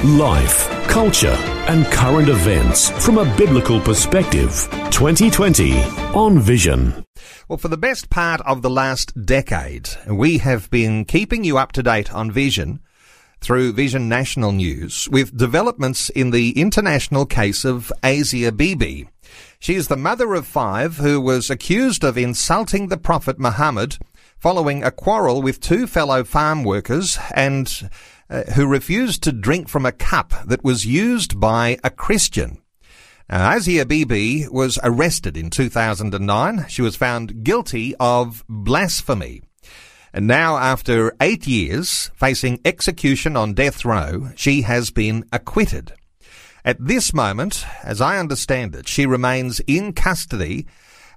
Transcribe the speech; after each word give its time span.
Life, 0.00 0.68
culture, 0.88 1.36
and 1.68 1.86
current 1.86 2.28
events 2.28 2.90
from 3.04 3.18
a 3.18 3.36
biblical 3.36 3.80
perspective. 3.80 4.68
2020 4.90 5.80
on 6.12 6.40
Vision. 6.40 7.04
Well, 7.46 7.56
for 7.56 7.68
the 7.68 7.76
best 7.76 8.10
part 8.10 8.40
of 8.40 8.62
the 8.62 8.70
last 8.70 9.24
decade, 9.24 9.90
we 10.08 10.38
have 10.38 10.68
been 10.70 11.04
keeping 11.04 11.44
you 11.44 11.56
up 11.56 11.70
to 11.72 11.84
date 11.84 12.12
on 12.12 12.32
Vision 12.32 12.80
through 13.40 13.74
Vision 13.74 14.08
National 14.08 14.50
News 14.50 15.08
with 15.08 15.36
developments 15.36 16.10
in 16.10 16.30
the 16.30 16.50
international 16.60 17.24
case 17.24 17.64
of 17.64 17.92
Asia 18.02 18.50
Bibi. 18.50 19.08
She 19.60 19.76
is 19.76 19.86
the 19.86 19.96
mother 19.96 20.34
of 20.34 20.48
five 20.48 20.96
who 20.96 21.20
was 21.20 21.48
accused 21.48 22.02
of 22.02 22.18
insulting 22.18 22.88
the 22.88 22.96
Prophet 22.96 23.38
Muhammad 23.38 23.98
following 24.42 24.82
a 24.82 24.90
quarrel 24.90 25.40
with 25.40 25.60
two 25.60 25.86
fellow 25.86 26.24
farm 26.24 26.64
workers 26.64 27.16
and 27.32 27.88
uh, 28.32 28.44
who 28.52 28.66
refused 28.66 29.22
to 29.22 29.30
drink 29.30 29.68
from 29.68 29.84
a 29.84 29.92
cup 29.92 30.32
that 30.46 30.64
was 30.64 30.86
used 30.86 31.38
by 31.38 31.76
a 31.84 31.90
Christian. 31.90 32.62
Now, 33.28 33.54
Asia 33.54 33.84
Bibi 33.84 34.48
was 34.48 34.78
arrested 34.82 35.36
in 35.36 35.50
2009. 35.50 36.64
She 36.70 36.80
was 36.80 36.96
found 36.96 37.44
guilty 37.44 37.94
of 38.00 38.42
blasphemy. 38.48 39.42
And 40.14 40.26
now, 40.26 40.56
after 40.56 41.14
eight 41.20 41.46
years, 41.46 42.10
facing 42.14 42.58
execution 42.64 43.36
on 43.36 43.52
death 43.52 43.84
row, 43.84 44.30
she 44.34 44.62
has 44.62 44.90
been 44.90 45.26
acquitted. 45.30 45.92
At 46.64 46.78
this 46.80 47.12
moment, 47.12 47.66
as 47.82 48.00
I 48.00 48.16
understand 48.16 48.74
it, 48.74 48.88
she 48.88 49.04
remains 49.04 49.60
in 49.66 49.92
custody 49.92 50.66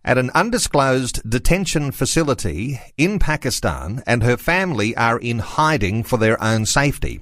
at 0.05 0.19
an 0.19 0.29
undisclosed 0.35 1.27
detention 1.27 1.91
facility 1.91 2.79
in 2.95 3.19
Pakistan 3.19 4.03
and 4.05 4.23
her 4.23 4.37
family 4.37 4.95
are 4.95 5.17
in 5.17 5.39
hiding 5.39 6.03
for 6.03 6.17
their 6.17 6.41
own 6.41 6.65
safety. 6.65 7.19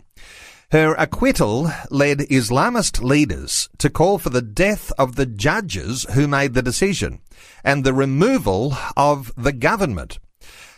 Her 0.72 0.94
acquittal 0.96 1.72
led 1.90 2.20
Islamist 2.20 3.02
leaders 3.02 3.70
to 3.78 3.90
call 3.90 4.18
for 4.18 4.30
the 4.30 4.42
death 4.42 4.92
of 4.98 5.16
the 5.16 5.26
judges 5.26 6.06
who 6.14 6.28
made 6.28 6.56
the 6.56 6.62
decision 6.62 7.22
and 7.64 7.84
the 7.84 7.94
removal 7.94 8.76
of 8.98 9.32
the 9.38 9.54
government. 9.54 10.20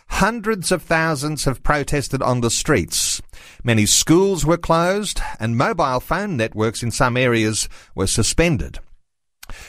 Hundreds 0.08 0.70
of 0.70 0.82
thousands 0.82 1.44
have 1.44 1.64
protested 1.64 2.22
on 2.22 2.40
the 2.40 2.50
streets. 2.50 3.20
Many 3.64 3.86
schools 3.86 4.46
were 4.46 4.56
closed 4.56 5.20
and 5.40 5.56
mobile 5.56 6.00
phone 6.00 6.36
networks 6.36 6.82
in 6.82 6.92
some 6.92 7.16
areas 7.16 7.68
were 7.94 8.06
suspended. 8.06 8.78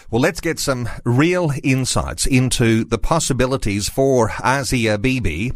Well, 0.09 0.21
let's 0.21 0.41
get 0.41 0.59
some 0.59 0.89
real 1.03 1.51
insights 1.63 2.25
into 2.25 2.83
the 2.83 2.97
possibilities 2.97 3.89
for 3.89 4.31
Asia 4.43 4.97
Bibi. 4.97 5.53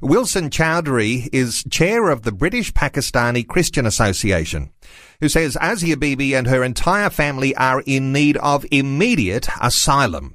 Wilson 0.00 0.50
Chowdhury 0.50 1.28
is 1.32 1.64
chair 1.70 2.08
of 2.08 2.22
the 2.22 2.32
British 2.32 2.72
Pakistani 2.72 3.46
Christian 3.46 3.86
Association, 3.86 4.70
who 5.20 5.28
says 5.28 5.56
Asia 5.62 5.96
Bibi 5.96 6.34
and 6.34 6.48
her 6.48 6.64
entire 6.64 7.08
family 7.08 7.54
are 7.54 7.82
in 7.86 8.12
need 8.12 8.36
of 8.38 8.66
immediate 8.72 9.48
asylum. 9.60 10.34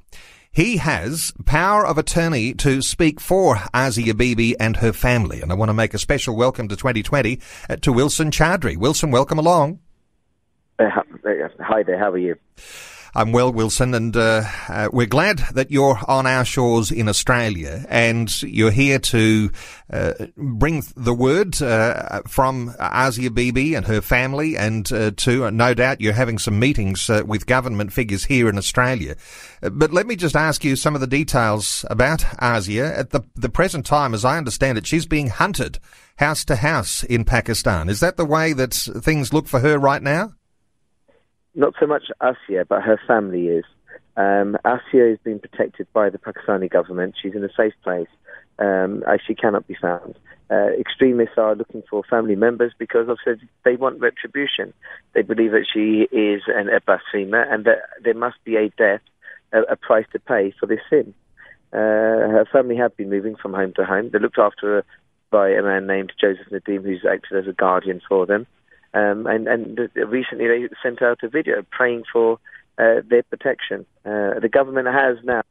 He 0.50 0.78
has 0.78 1.34
power 1.46 1.86
of 1.86 1.98
attorney 1.98 2.54
to 2.56 2.82
speak 2.82 3.20
for 3.20 3.60
Asia 3.76 4.14
Bibi 4.14 4.60
and 4.60 4.78
her 4.78 4.94
family. 4.94 5.42
And 5.42 5.52
I 5.52 5.56
want 5.56 5.70
to 5.70 5.74
make 5.74 5.94
a 5.94 6.00
special 6.00 6.36
welcome 6.36 6.68
to 6.70 6.76
2020 6.76 7.40
uh, 7.70 7.76
to 7.76 7.94
Wilson 7.94 8.32
Chowdhury. 8.32 8.78
Wilson, 8.78 9.12
welcome 9.12 9.38
along. 9.38 9.80
Uh, 10.80 10.90
hi 11.60 11.84
there, 11.84 12.00
how 12.00 12.12
are 12.12 12.18
you? 12.18 12.36
I'm 13.18 13.32
well, 13.32 13.52
Wilson, 13.52 13.96
and 13.96 14.16
uh, 14.16 14.44
uh, 14.70 14.90
we're 14.94 15.08
glad 15.08 15.40
that 15.54 15.72
you're 15.72 16.00
on 16.08 16.28
our 16.28 16.46
shores 16.46 16.92
in 16.92 17.10
Australia 17.10 17.84
and 17.90 18.30
you're 18.44 18.70
here 18.70 19.00
to 19.00 19.50
uh, 19.92 20.14
bring 20.38 20.84
the 20.96 21.16
word 21.16 21.60
uh, 21.60 22.22
from 22.28 22.76
Asia 22.80 23.32
Bibi 23.32 23.74
and 23.74 23.88
her 23.88 24.02
family, 24.02 24.56
and 24.56 24.94
uh, 24.94 25.10
to 25.18 25.46
uh, 25.46 25.50
no 25.50 25.74
doubt 25.74 26.00
you're 26.00 26.14
having 26.14 26.38
some 26.38 26.60
meetings 26.60 27.10
with 27.26 27.48
government 27.48 27.92
figures 27.92 28.26
here 28.26 28.48
in 28.50 28.58
Australia. 28.60 29.16
But 29.62 29.92
let 29.92 30.06
me 30.06 30.16
just 30.16 30.36
ask 30.36 30.64
you 30.64 30.76
some 30.76 30.94
of 30.94 31.02
the 31.02 31.08
details 31.08 31.86
about 31.90 32.24
Asia. 32.40 32.96
At 32.96 33.10
the, 33.10 33.24
the 33.34 33.50
present 33.50 33.88
time, 33.88 34.14
as 34.14 34.26
I 34.26 34.38
understand 34.38 34.78
it, 34.78 34.86
she's 34.86 35.08
being 35.08 35.30
hunted 35.30 35.80
house 36.18 36.46
to 36.46 36.56
house 36.56 37.04
in 37.04 37.26
Pakistan. 37.26 37.90
Is 37.90 38.00
that 38.00 38.18
the 38.18 38.26
way 38.26 38.54
that 38.54 38.76
things 38.76 39.34
look 39.34 39.48
for 39.48 39.60
her 39.62 39.80
right 39.80 40.04
now? 40.04 40.34
Not 41.58 41.74
so 41.80 41.88
much 41.88 42.06
Asia, 42.22 42.66
but 42.68 42.84
her 42.84 43.00
family 43.08 43.48
is. 43.48 43.66
Um, 44.16 44.58
Asia 44.66 45.12
is 45.12 45.20
being 45.24 45.40
protected 45.40 45.88
by 45.94 46.10
the 46.10 46.18
Pakistani 46.18 46.70
government. 46.70 47.16
She's 47.22 47.36
in 47.36 47.44
a 47.44 47.54
safe 47.56 47.74
place. 47.84 48.08
Um, 48.60 49.04
she 49.28 49.36
cannot 49.36 49.68
be 49.68 49.76
found. 49.80 50.16
Uh, 50.50 50.70
extremists 50.80 51.38
are 51.38 51.56
looking 51.56 51.84
for 51.90 52.04
family 52.10 52.36
members 52.36 52.72
because 52.78 53.10
of 53.10 53.18
they 53.66 53.76
want 53.76 54.00
retribution. 54.00 54.74
They 55.14 55.22
believe 55.22 55.52
that 55.52 55.66
she 55.72 56.08
is 56.16 56.44
an, 56.48 56.70
a 56.70 56.80
blasphemer 56.80 57.42
and 57.42 57.66
that 57.66 57.80
there 58.04 58.14
must 58.14 58.38
be 58.46 58.56
a 58.56 58.70
death, 58.70 59.02
a, 59.52 59.62
a 59.74 59.76
price 59.76 60.06
to 60.14 60.20
pay 60.20 60.54
for 60.58 60.66
this 60.66 60.80
sin. 60.90 61.14
Uh, 61.74 62.32
her 62.32 62.48
family 62.52 62.78
have 62.78 62.96
been 62.96 63.10
moving 63.10 63.36
from 63.36 63.54
home 63.54 63.74
to 63.76 63.84
home. 63.84 64.10
They're 64.10 64.22
looked 64.22 64.40
after 64.40 64.86
by 65.32 65.50
a 65.50 65.62
man 65.62 65.86
named 65.86 66.14
Joseph 66.20 66.48
Nadim, 66.50 66.84
who's 66.84 67.06
acted 67.06 67.38
as 67.38 67.48
a 67.48 67.54
guardian 67.54 68.02
for 68.08 68.26
them. 68.26 68.48
Um, 68.94 69.28
and, 69.28 69.48
and 69.48 69.80
recently 69.96 70.48
they 70.48 70.70
sent 70.82 71.02
out 71.02 71.20
a 71.24 71.30
video 71.30 71.64
praying 71.70 72.04
for 72.12 72.40
uh, 72.78 73.02
their 73.10 73.24
protection. 73.24 73.86
Uh, 74.06 74.40
the 74.40 74.50
government 74.52 74.88
has 74.88 75.18
now 75.24 75.44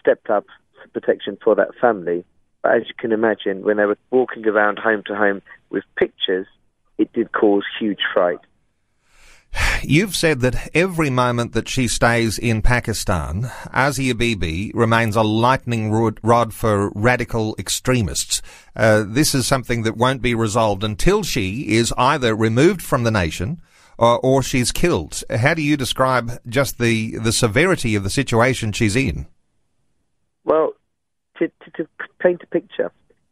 stepped 0.00 0.30
up 0.30 0.46
protection 0.92 1.36
for 1.42 1.54
that 1.54 1.74
family. 1.80 2.24
But 2.62 2.76
as 2.76 2.82
you 2.88 2.94
can 2.98 3.12
imagine, 3.12 3.62
when 3.62 3.76
they 3.76 3.84
were 3.84 3.98
walking 4.10 4.46
around 4.46 4.78
home 4.78 5.02
to 5.06 5.14
home 5.14 5.42
with 5.70 5.84
pictures, 5.96 6.46
it 6.98 7.12
did 7.12 7.32
cause 7.32 7.64
huge 7.78 8.00
fright. 8.12 8.40
You've 9.82 10.16
said 10.16 10.40
that 10.40 10.70
every 10.74 11.10
moment 11.10 11.52
that 11.52 11.68
she 11.68 11.86
stays 11.86 12.38
in 12.38 12.62
Pakistan, 12.62 13.50
Asia 13.72 14.14
Bibi 14.14 14.72
remains 14.74 15.16
a 15.16 15.22
lightning 15.22 15.92
rod 15.92 16.52
for 16.52 16.90
radical 16.94 17.54
extremists. 17.58 18.42
Uh, 18.74 19.04
this 19.06 19.34
is 19.34 19.46
something 19.46 19.82
that 19.82 19.96
won't 19.96 20.22
be 20.22 20.34
resolved 20.34 20.82
until 20.82 21.22
she 21.22 21.76
is 21.76 21.94
either 21.96 22.34
removed 22.34 22.82
from 22.82 23.04
the 23.04 23.10
nation 23.10 23.60
or, 23.98 24.18
or 24.20 24.42
she's 24.42 24.72
killed. 24.72 25.22
How 25.30 25.54
do 25.54 25.62
you 25.62 25.76
describe 25.76 26.32
just 26.48 26.78
the, 26.78 27.18
the 27.18 27.32
severity 27.32 27.94
of 27.94 28.02
the 28.02 28.10
situation 28.10 28.72
she's 28.72 28.96
in? 28.96 29.26
Well, 30.44 30.72
to, 31.38 31.48
to, 31.48 31.70
to 31.76 31.88
paint 32.18 32.42
a 32.42 32.46
picture, 32.46 32.90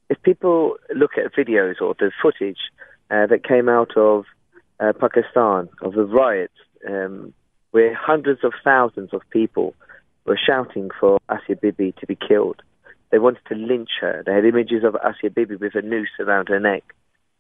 if 0.09 0.23
people 0.23 0.77
look 0.95 1.13
at 1.17 1.35
videos 1.35 1.81
or 1.81 1.95
the 1.99 2.13
footage 2.23 2.59
uh, 3.11 3.27
that 3.27 3.45
came 3.47 3.69
out 3.69 3.97
of 3.97 4.25
uh, 4.85 4.93
Pakistan 4.93 5.69
of 5.83 5.95
the 5.95 6.05
riots 6.05 6.53
um, 6.89 7.33
where 7.71 7.95
hundreds 7.95 8.45
of 8.45 8.53
thousands 8.63 9.11
of 9.13 9.23
people 9.31 9.75
were 10.27 10.39
shouting 10.39 10.91
for 10.99 11.19
Asia 11.31 11.57
Bibi 11.61 11.95
to 12.01 12.07
be 12.07 12.17
killed. 12.17 12.63
They 13.11 13.19
wanted 13.19 13.45
to 13.49 13.55
lynch 13.55 13.91
her. 14.01 14.23
They 14.25 14.33
had 14.33 14.45
images 14.45 14.85
of 14.85 14.97
Asia 14.97 15.31
Bibi 15.31 15.57
with 15.57 15.75
a 15.75 15.83
noose 15.83 16.17
around 16.19 16.49
her 16.49 16.61
neck. 16.61 16.83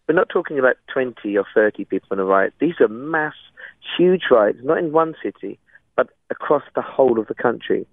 We're 0.08 0.14
not 0.14 0.28
talking 0.28 0.58
about 0.58 0.76
20 0.92 1.36
or 1.36 1.46
30 1.54 1.84
people 1.86 2.08
in 2.12 2.18
a 2.18 2.24
riot. 2.24 2.52
These 2.60 2.80
are 2.80 2.88
mass, 2.88 3.34
huge 3.96 4.24
riots, 4.30 4.58
not 4.62 4.78
in 4.78 4.92
one 4.92 5.14
city, 5.22 5.58
but 5.96 6.10
across 6.30 6.62
the 6.74 6.82
whole 6.82 7.18
of 7.18 7.26
the 7.26 7.34
country. 7.34 7.86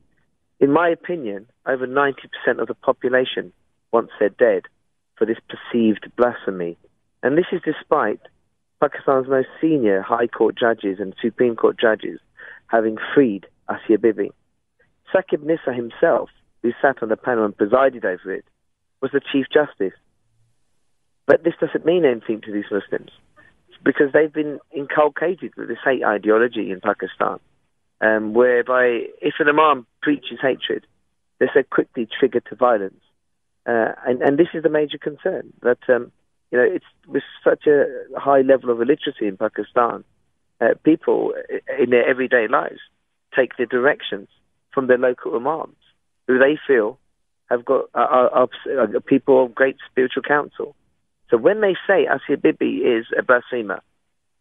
In 0.60 0.72
my 0.72 0.90
opinion, 0.90 1.47
over 1.66 1.88
90% 1.88 2.16
of 2.59 2.68
the 2.68 2.76
population 2.76 3.54
wants 3.92 4.12
her 4.20 4.30
dead 4.30 4.64
for 5.16 5.26
this 5.26 5.40
perceived 5.50 6.12
blasphemy. 6.18 6.78
And 7.24 7.38
this 7.38 7.46
is 7.52 7.62
despite 7.64 8.20
Pakistan's 8.82 9.28
most 9.30 9.48
senior 9.62 10.02
High 10.02 10.28
Court 10.28 10.58
judges 10.58 10.98
and 11.00 11.14
Supreme 11.22 11.56
Court 11.56 11.80
judges 11.80 12.20
having 12.68 12.98
freed 13.14 13.46
Asia 13.70 14.00
Bibi. 14.00 14.32
Saqib 15.14 15.44
Nisar 15.44 15.76
himself, 15.76 16.30
who 16.64 16.72
sat 16.82 17.04
on 17.04 17.10
the 17.10 17.18
panel 17.18 17.46
and 17.46 17.56
presided 17.56 18.06
over 18.06 18.34
it, 18.34 18.46
was 19.02 19.12
the 19.12 19.22
Chief 19.32 19.46
Justice. 19.54 19.98
But 21.28 21.44
this 21.44 21.54
doesn't 21.62 21.86
mean 21.86 22.06
anything 22.06 22.42
to 22.42 22.52
these 22.52 22.66
Muslims 22.72 23.12
because 23.84 24.12
they've 24.14 24.34
been 24.34 24.60
inculcated 24.76 25.54
with 25.58 25.68
this 25.68 25.78
hate 25.84 26.04
ideology 26.04 26.72
in 26.72 26.82
Pakistan, 26.82 27.40
um, 28.00 28.34
whereby 28.34 29.06
if 29.22 29.36
an 29.40 29.50
imam 29.50 29.86
preaches 30.02 30.40
hatred, 30.42 30.86
they're 31.40 31.52
so 31.54 31.64
quickly 31.64 32.08
triggered 32.20 32.46
to 32.50 32.56
violence. 32.56 33.02
Uh, 33.66 33.94
and, 34.08 34.22
and 34.22 34.38
this 34.40 34.48
is 34.54 34.64
the 34.64 34.70
major 34.70 34.98
concern 34.98 35.54
that 35.62 35.78
um, 35.90 36.12
you 36.52 36.58
know, 36.58 36.64
it's 36.64 36.86
with 37.08 37.24
such 37.44 37.66
a 37.66 37.86
high 38.18 38.42
level 38.42 38.70
of 38.70 38.82
illiteracy 38.82 39.28
in 39.28 39.38
Pakistan, 39.38 40.03
uh, 40.59 40.74
people 40.84 41.34
in 41.80 41.90
their 41.90 42.08
everyday 42.08 42.48
lives 42.48 42.80
take 43.36 43.56
their 43.58 43.66
directions 43.66 44.28
from 44.74 44.88
their 44.88 44.98
local 44.98 45.36
imams, 45.36 45.76
who 46.28 46.38
they 46.38 46.58
feel 46.68 47.00
have 47.50 47.66
got 47.66 47.86
are, 47.94 48.30
are, 48.30 48.50
are 48.78 49.00
people 49.02 49.44
of 49.44 49.56
great 49.56 49.78
spiritual 49.90 50.24
counsel. 50.24 50.76
So 51.30 51.38
when 51.38 51.62
they 51.62 51.76
say 51.88 52.08
Asia 52.08 52.38
Bibi 52.38 52.78
is 52.78 53.06
a 53.18 53.24
blasphemer, 53.24 53.82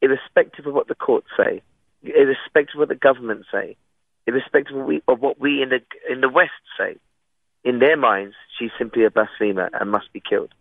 irrespective 0.02 0.66
of 0.66 0.74
what 0.74 0.88
the 0.88 0.94
courts 0.94 1.28
say, 1.36 1.62
irrespective 2.02 2.74
of 2.74 2.80
what 2.80 2.88
the 2.88 2.94
government 2.94 3.46
say, 3.50 3.76
irrespective 4.26 4.76
of, 4.76 4.86
we, 4.86 5.02
of 5.06 5.20
what 5.20 5.40
we 5.40 5.62
in 5.62 5.68
the 5.68 5.80
in 6.10 6.20
the 6.20 6.28
West 6.28 6.50
say, 6.76 6.96
in 7.64 7.78
their 7.78 7.96
minds, 7.96 8.34
she's 8.58 8.70
simply 8.78 9.04
a 9.04 9.10
blasphemer 9.10 9.70
and 9.72 9.90
must 9.90 10.12
be 10.12 10.20
killed. 10.20 10.52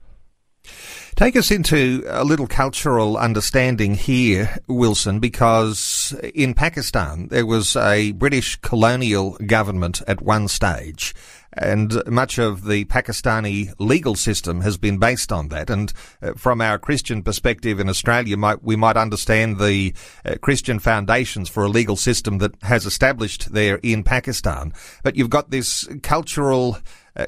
Take 1.16 1.36
us 1.36 1.52
into 1.52 2.04
a 2.08 2.24
little 2.24 2.48
cultural 2.48 3.18
understanding 3.18 3.96
here, 3.96 4.58
Wilson, 4.68 5.20
because 5.20 6.16
in 6.34 6.54
Pakistan 6.54 7.28
there 7.28 7.46
was 7.46 7.76
a 7.76 8.14
British 8.14 8.56
colonial 8.62 9.38
government 9.46 10.02
at 10.08 10.22
one 10.22 10.48
stage. 10.48 11.14
And 11.52 12.06
much 12.08 12.38
of 12.38 12.66
the 12.66 12.86
Pakistani 12.86 13.74
legal 13.80 14.16
system 14.16 14.62
has 14.62 14.78
been 14.78 14.98
based 14.98 15.32
on 15.32 15.50
that. 15.50 15.70
And 15.70 15.92
uh, 16.22 16.34
from 16.34 16.62
our 16.62 16.78
Christian 16.78 17.24
perspective 17.24 17.80
in 17.80 17.90
Australia, 17.90 18.38
we 18.62 18.76
might 18.76 18.96
understand 18.96 19.60
the 19.60 19.94
uh, 20.24 20.36
Christian 20.42 20.80
foundations 20.80 21.50
for 21.50 21.64
a 21.64 21.70
legal 21.70 21.96
system 21.98 22.38
that 22.38 22.54
has 22.62 22.86
established 22.86 23.52
there 23.52 23.80
in 23.82 24.04
Pakistan. 24.04 24.74
But 25.04 25.16
you've 25.16 25.32
got 25.32 25.50
this 25.50 25.86
cultural 26.04 26.78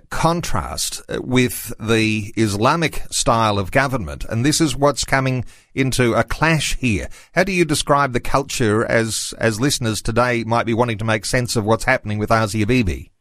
contrast 0.09 1.01
uh, 1.09 1.21
with 1.21 1.73
the 1.79 2.33
Islamic 2.37 3.03
style 3.11 3.57
of 3.59 3.71
government, 3.71 4.25
and 4.25 4.45
this 4.45 4.61
is 4.61 4.75
what's 4.75 5.05
coming 5.05 5.45
into 5.73 6.13
a 6.13 6.23
clash 6.23 6.75
here. 6.77 7.07
How 7.33 7.43
do 7.43 7.51
you 7.51 7.65
describe 7.65 8.13
the 8.13 8.19
culture 8.19 8.85
as 8.85 9.33
as 9.37 9.59
listeners 9.59 10.01
today 10.01 10.43
might 10.43 10.65
be 10.65 10.73
wanting 10.73 10.97
to 10.99 11.05
make 11.05 11.25
sense 11.25 11.55
of 11.55 11.65
what's 11.65 11.85
happening 11.85 12.17
with 12.17 12.31
Asia 12.31 12.65
Bibi? 12.65 13.11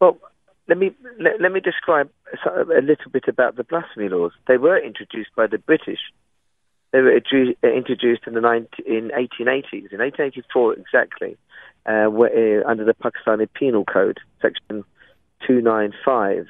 Well, 0.00 0.18
let 0.68 0.78
me 0.78 0.92
let, 1.20 1.40
let 1.40 1.52
me 1.52 1.60
describe 1.60 2.10
a 2.44 2.82
little 2.82 3.10
bit 3.10 3.24
about 3.28 3.56
the 3.56 3.64
blasphemy 3.64 4.08
laws. 4.08 4.32
They 4.48 4.58
were 4.58 4.78
introduced 4.78 5.30
by 5.36 5.46
the 5.46 5.58
British. 5.58 6.00
They 6.92 7.00
were 7.00 7.16
introduced 7.16 8.22
in 8.26 8.34
the 8.34 8.40
19, 8.40 8.86
in 8.86 9.10
1880s, 9.10 9.92
in 9.92 9.98
1884 9.98 10.74
exactly, 10.74 11.36
uh, 11.84 12.06
where, 12.06 12.64
uh, 12.64 12.70
under 12.70 12.84
the 12.84 12.94
Pakistani 12.94 13.48
Penal 13.52 13.84
Code, 13.84 14.18
section 14.40 14.84
295 15.46 16.46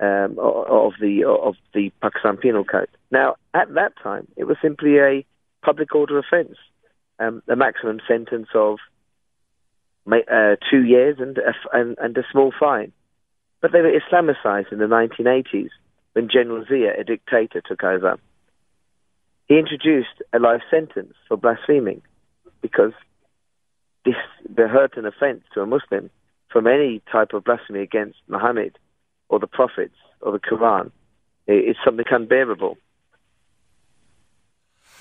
um, 0.00 0.38
of 0.38 0.92
the 1.00 1.24
of 1.24 1.54
the 1.74 1.90
Pakistan 2.02 2.36
Penal 2.36 2.64
Code. 2.64 2.88
Now, 3.10 3.36
at 3.54 3.72
that 3.74 3.92
time, 4.02 4.28
it 4.36 4.44
was 4.44 4.56
simply 4.62 4.98
a 4.98 5.24
public 5.62 5.94
order 5.94 6.18
offence, 6.18 6.56
um, 7.18 7.42
a 7.48 7.56
maximum 7.56 8.00
sentence 8.08 8.48
of 8.54 8.78
uh, 10.10 10.56
two 10.70 10.84
years 10.84 11.16
and 11.18 11.38
a, 11.38 11.52
and, 11.72 11.96
and 12.00 12.16
a 12.16 12.22
small 12.32 12.52
fine. 12.58 12.92
But 13.60 13.72
they 13.72 13.80
were 13.80 13.92
Islamicized 13.92 14.72
in 14.72 14.78
the 14.78 14.86
1980s 14.86 15.68
when 16.14 16.28
General 16.32 16.64
Zia, 16.66 16.92
a 16.98 17.04
dictator, 17.04 17.60
took 17.60 17.84
over. 17.84 18.18
He 19.46 19.58
introduced 19.58 20.22
a 20.32 20.38
life 20.38 20.62
sentence 20.70 21.14
for 21.28 21.36
blaspheming 21.36 22.02
because 22.62 22.92
this 24.04 24.14
the 24.48 24.66
hurt 24.66 24.96
and 24.96 25.06
offence 25.06 25.42
to 25.52 25.60
a 25.60 25.66
Muslim 25.66 26.08
from 26.50 26.66
any 26.66 27.00
type 27.10 27.32
of 27.32 27.44
blasphemy 27.44 27.80
against 27.80 28.18
Muhammad 28.28 28.78
or 29.28 29.38
the 29.38 29.46
prophets 29.46 29.94
or 30.20 30.32
the 30.32 30.38
Quran. 30.38 30.90
It's 31.46 31.78
something 31.84 32.04
unbearable. 32.10 32.76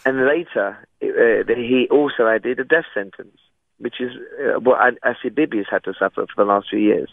And 0.06 0.26
later, 0.26 0.78
uh, 1.04 1.54
he 1.54 1.88
also 1.92 2.28
added 2.28 2.60
a 2.60 2.64
death 2.64 2.86
sentence, 2.94 3.38
which 3.80 3.96
is 4.00 4.12
uh, 4.40 4.60
what 4.60 4.80
Asia 5.04 5.32
Bibi 5.32 5.58
has 5.58 5.66
had 5.70 5.84
to 5.84 5.94
suffer 5.94 6.26
for 6.26 6.46
the 6.46 6.46
last 6.46 6.70
few 6.70 6.80
years. 6.80 7.10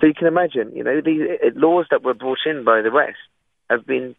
So 0.00 0.06
you 0.06 0.14
can 0.14 0.26
imagine, 0.26 0.72
you 0.74 0.84
know, 0.84 1.00
these 1.00 1.22
uh, 1.22 1.50
laws 1.54 1.86
that 1.90 2.02
were 2.02 2.14
brought 2.14 2.40
in 2.44 2.64
by 2.64 2.82
the 2.82 2.90
West 2.90 3.18
have 3.68 3.86
been 3.86 4.14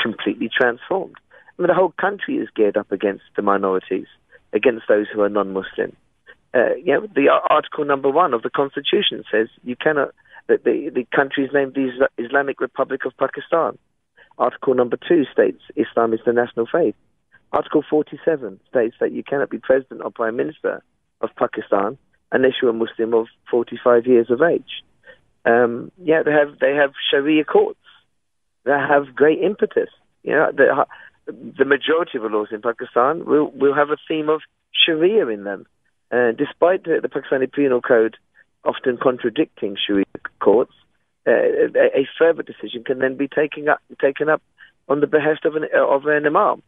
completely 0.00 0.48
transformed. 0.48 1.16
I 1.32 1.62
mean, 1.62 1.68
the 1.68 1.74
whole 1.74 1.94
country 2.00 2.36
is 2.36 2.48
geared 2.54 2.76
up 2.76 2.92
against 2.92 3.24
the 3.36 3.42
minorities, 3.42 4.06
against 4.52 4.86
those 4.88 5.06
who 5.12 5.22
are 5.22 5.28
non-Muslim 5.28 5.96
uh, 6.54 6.74
you 6.76 6.92
know, 6.92 7.06
the 7.14 7.28
article 7.50 7.84
number 7.84 8.08
one 8.08 8.32
of 8.32 8.42
the 8.42 8.50
constitution 8.50 9.24
says 9.30 9.48
you 9.64 9.76
cannot. 9.76 10.14
The, 10.46 10.58
the, 10.62 10.90
the 10.94 11.06
country 11.16 11.44
is 11.44 11.50
named 11.54 11.74
the 11.74 12.08
Islamic 12.18 12.60
Republic 12.60 13.06
of 13.06 13.16
Pakistan. 13.16 13.78
Article 14.36 14.74
number 14.74 14.98
two 15.08 15.24
states 15.32 15.62
Islam 15.74 16.12
is 16.12 16.20
the 16.26 16.32
national 16.32 16.66
faith. 16.70 16.94
Article 17.52 17.82
47 17.88 18.60
states 18.68 18.96
that 19.00 19.12
you 19.12 19.22
cannot 19.22 19.48
be 19.48 19.58
president 19.58 20.02
or 20.04 20.10
prime 20.10 20.36
minister 20.36 20.82
of 21.20 21.30
Pakistan 21.36 21.96
unless 22.30 22.52
you're 22.60 22.70
a 22.70 22.74
Muslim 22.74 23.14
of 23.14 23.26
45 23.50 24.06
years 24.06 24.30
of 24.30 24.42
age. 24.42 24.82
Um, 25.46 25.92
yeah, 26.02 26.22
they 26.22 26.32
have 26.32 26.58
they 26.60 26.74
have 26.74 26.92
Sharia 27.10 27.44
courts 27.44 27.78
that 28.64 28.88
have 28.88 29.14
great 29.14 29.40
impetus. 29.42 29.90
You 30.22 30.32
know, 30.32 30.52
the, 30.54 30.86
the 31.26 31.64
majority 31.64 32.18
of 32.18 32.22
the 32.22 32.28
laws 32.28 32.48
in 32.50 32.62
Pakistan 32.62 33.24
will 33.24 33.50
will 33.50 33.74
have 33.74 33.90
a 33.90 33.96
theme 34.08 34.28
of 34.28 34.40
Sharia 34.72 35.26
in 35.28 35.44
them. 35.44 35.66
Uh, 36.14 36.30
despite 36.30 36.84
the, 36.84 37.00
the, 37.02 37.08
Pakistani 37.08 37.52
Penal 37.52 37.80
Code 37.80 38.16
often 38.64 38.98
contradicting 39.02 39.76
Sharia 39.84 40.04
courts, 40.38 40.72
uh, 41.26 41.32
a, 41.32 42.02
a, 42.02 42.08
further 42.16 42.44
decision 42.44 42.84
can 42.84 43.00
then 43.00 43.16
be 43.16 43.26
taken 43.26 43.68
up, 43.68 43.80
taken 44.00 44.28
up 44.28 44.40
on 44.88 45.00
the 45.00 45.08
behest 45.08 45.44
of 45.44 45.56
an, 45.56 45.64
of 45.74 46.06
an 46.06 46.24
imam. 46.24 46.62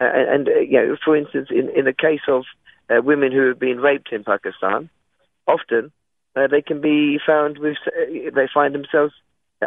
Uh, 0.00 0.04
and, 0.12 0.48
uh, 0.48 0.58
you 0.58 0.72
know, 0.72 0.96
for 1.04 1.16
instance, 1.16 1.48
in, 1.50 1.68
in 1.76 1.84
the 1.84 1.92
case 1.92 2.22
of 2.26 2.42
uh, 2.90 3.00
women 3.00 3.30
who 3.30 3.46
have 3.46 3.60
been 3.60 3.78
raped 3.78 4.10
in 4.10 4.24
Pakistan, 4.24 4.90
often 5.46 5.92
uh, 6.34 6.48
they 6.48 6.62
can 6.62 6.80
be 6.80 7.20
found 7.24 7.58
with, 7.58 7.76
they 7.94 8.48
find 8.52 8.74
themselves 8.74 9.14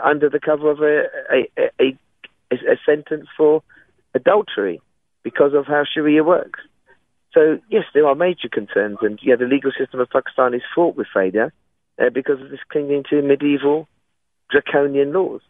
under 0.03 0.29
the 0.29 0.41
cover 0.41 0.71
of 0.71 0.81
a, 0.81 1.03
a, 1.31 1.71
a, 1.79 1.97
a 2.51 2.77
sentence 2.85 3.27
for 3.37 3.63
adultery 4.13 4.81
because 5.23 5.53
of 5.53 5.67
how 5.67 5.83
Sharia 5.85 6.23
works. 6.23 6.59
So 7.33 7.59
yes, 7.69 7.83
there 7.93 8.07
are 8.07 8.15
major 8.15 8.49
concerns, 8.51 8.97
and 9.01 9.19
yeah, 9.21 9.35
the 9.37 9.45
legal 9.45 9.71
system 9.77 9.99
of 9.99 10.09
Pakistan 10.09 10.53
is 10.53 10.61
fraught 10.75 10.95
with 10.95 11.07
failure 11.13 11.53
uh, 11.99 12.09
because 12.13 12.41
of 12.41 12.49
this 12.49 12.59
clinging 12.69 13.03
to 13.09 13.21
medieval 13.21 13.87
draconian 14.49 15.13
laws. 15.13 15.41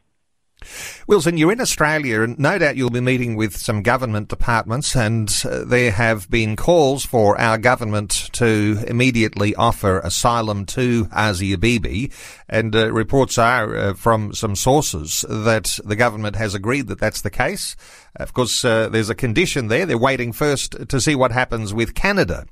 Wilson, 1.07 1.38
you're 1.38 1.51
in 1.51 1.60
Australia, 1.60 2.22
and 2.22 2.38
no 2.38 2.60
doubt 2.60 2.75
you'll 2.75 2.92
be 2.92 3.01
meeting 3.01 3.36
with 3.36 3.57
some 3.57 3.81
government 3.81 4.28
departments, 4.28 4.95
and 4.95 5.33
uh, 5.44 5.63
there 5.66 5.92
have 5.92 6.30
been 6.30 6.56
calls 6.56 7.04
for 7.04 7.39
our 7.42 7.57
government 7.57 8.30
to 8.34 8.84
immediately 8.88 9.56
offer 9.56 10.00
asylum 10.00 10.66
to 10.68 11.07
Asia 11.16 11.57
Bibi, 11.57 12.12
and 12.48 12.75
uh, 12.75 12.92
reports 12.94 13.39
are 13.39 13.75
uh, 13.75 13.94
from 13.96 14.34
some 14.34 14.56
sources 14.56 15.25
that 15.27 15.79
the 15.84 15.96
government 15.96 16.36
has 16.36 16.53
agreed 16.53 16.88
that 16.88 17.00
that's 17.00 17.22
the 17.22 17.32
case. 17.32 17.75
Of 18.15 18.34
course, 18.34 18.65
uh, 18.65 18.89
there's 18.89 19.10
a 19.10 19.15
condition 19.15 19.68
there. 19.68 19.86
They're 19.86 19.98
waiting 19.98 20.34
first 20.34 20.75
to 20.89 21.00
see 21.00 21.15
what 21.15 21.32
happens 21.32 21.74
with 21.74 21.96
Canada. 21.96 22.46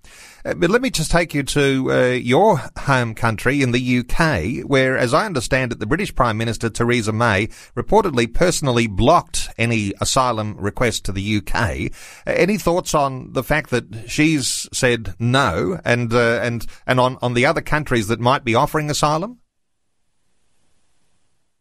Uh, 0.46 0.54
but 0.54 0.70
let 0.70 0.82
me 0.82 0.89
just 0.89 1.12
take 1.12 1.34
you 1.34 1.44
to 1.44 1.92
uh, 1.92 2.08
your 2.12 2.62
home 2.78 3.13
country 3.13 3.62
in 3.62 3.72
the 3.72 4.00
UK, 4.00 4.66
where, 4.66 4.98
as 4.98 5.13
I 5.13 5.25
understand 5.25 5.74
it, 5.74 5.80
the 5.80 5.86
British 5.86 6.16
Prime 6.16 6.38
Minister 6.38 6.70
Theresa 6.70 7.12
May 7.12 7.48
reportedly 7.75 8.34
personally 8.34 8.88
blocked 8.88 9.50
any 9.58 9.94
asylum 10.00 10.56
request 10.58 11.04
to 11.06 11.12
the 11.12 11.38
UK. 11.38 11.56
Uh, 11.56 11.88
any 12.25 12.58
thoughts 12.58 12.96
on 12.96 13.34
the 13.34 13.44
fact 13.44 13.70
that 13.72 14.10
she's 14.10 14.70
said 14.72 15.13
no, 15.20 15.80
and 15.84 16.13
uh, 16.13 16.39
and 16.42 16.66
and 16.88 17.01
on 17.01 17.18
on 17.22 17.34
the 17.34 17.46
other 17.46 17.62
countries 17.62 18.08
that 18.08 18.22
might 18.22 18.46
be 18.46 18.56
offering 18.56 18.89
asylum? 18.89 19.39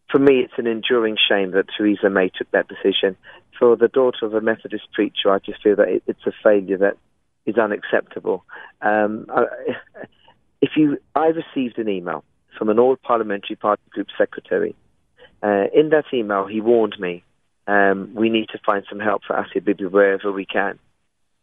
For 0.09 0.21
me, 0.21 0.39
it's 0.39 0.55
an 0.57 0.67
enduring 0.67 1.17
shame 1.29 1.51
that 1.51 1.67
Theresa 1.77 2.09
May 2.09 2.31
took 2.31 2.51
that 2.53 2.67
decision 2.69 3.17
for 3.59 3.77
the 3.77 3.89
daughter 3.89 4.25
of 4.25 4.35
a 4.35 4.41
Methodist 4.41 4.89
preacher, 4.93 5.31
I 5.31 5.39
just 5.39 5.63
feel 5.63 5.77
that 5.77 5.89
it, 5.89 6.03
it's 6.07 6.27
a 6.27 6.33
failure 6.43 6.79
that 6.79 6.97
is 7.47 7.57
unacceptable. 7.57 8.45
Um, 8.83 9.27
if 10.63 10.71
you, 10.77 10.99
I 11.15 11.27
received 11.29 11.79
an 11.79 11.89
email 11.89 12.25
from 12.57 12.69
an 12.69 12.79
all 12.79 12.97
parliamentary 12.97 13.57
party 13.57 13.83
group 13.91 14.09
secretary. 14.17 14.75
Uh, 15.43 15.67
in 15.75 15.91
that 15.91 16.05
email, 16.13 16.47
he 16.47 16.61
warned 16.61 16.97
me 16.99 17.23
um, 17.69 18.13
we 18.15 18.31
need 18.31 18.49
to 18.51 18.59
find 18.65 18.85
some 18.89 18.99
help 18.99 19.23
for 19.27 19.39
Asia 19.39 19.61
Bibi 19.61 19.87
wherever 19.87 20.33
we 20.33 20.47
can. 20.47 20.79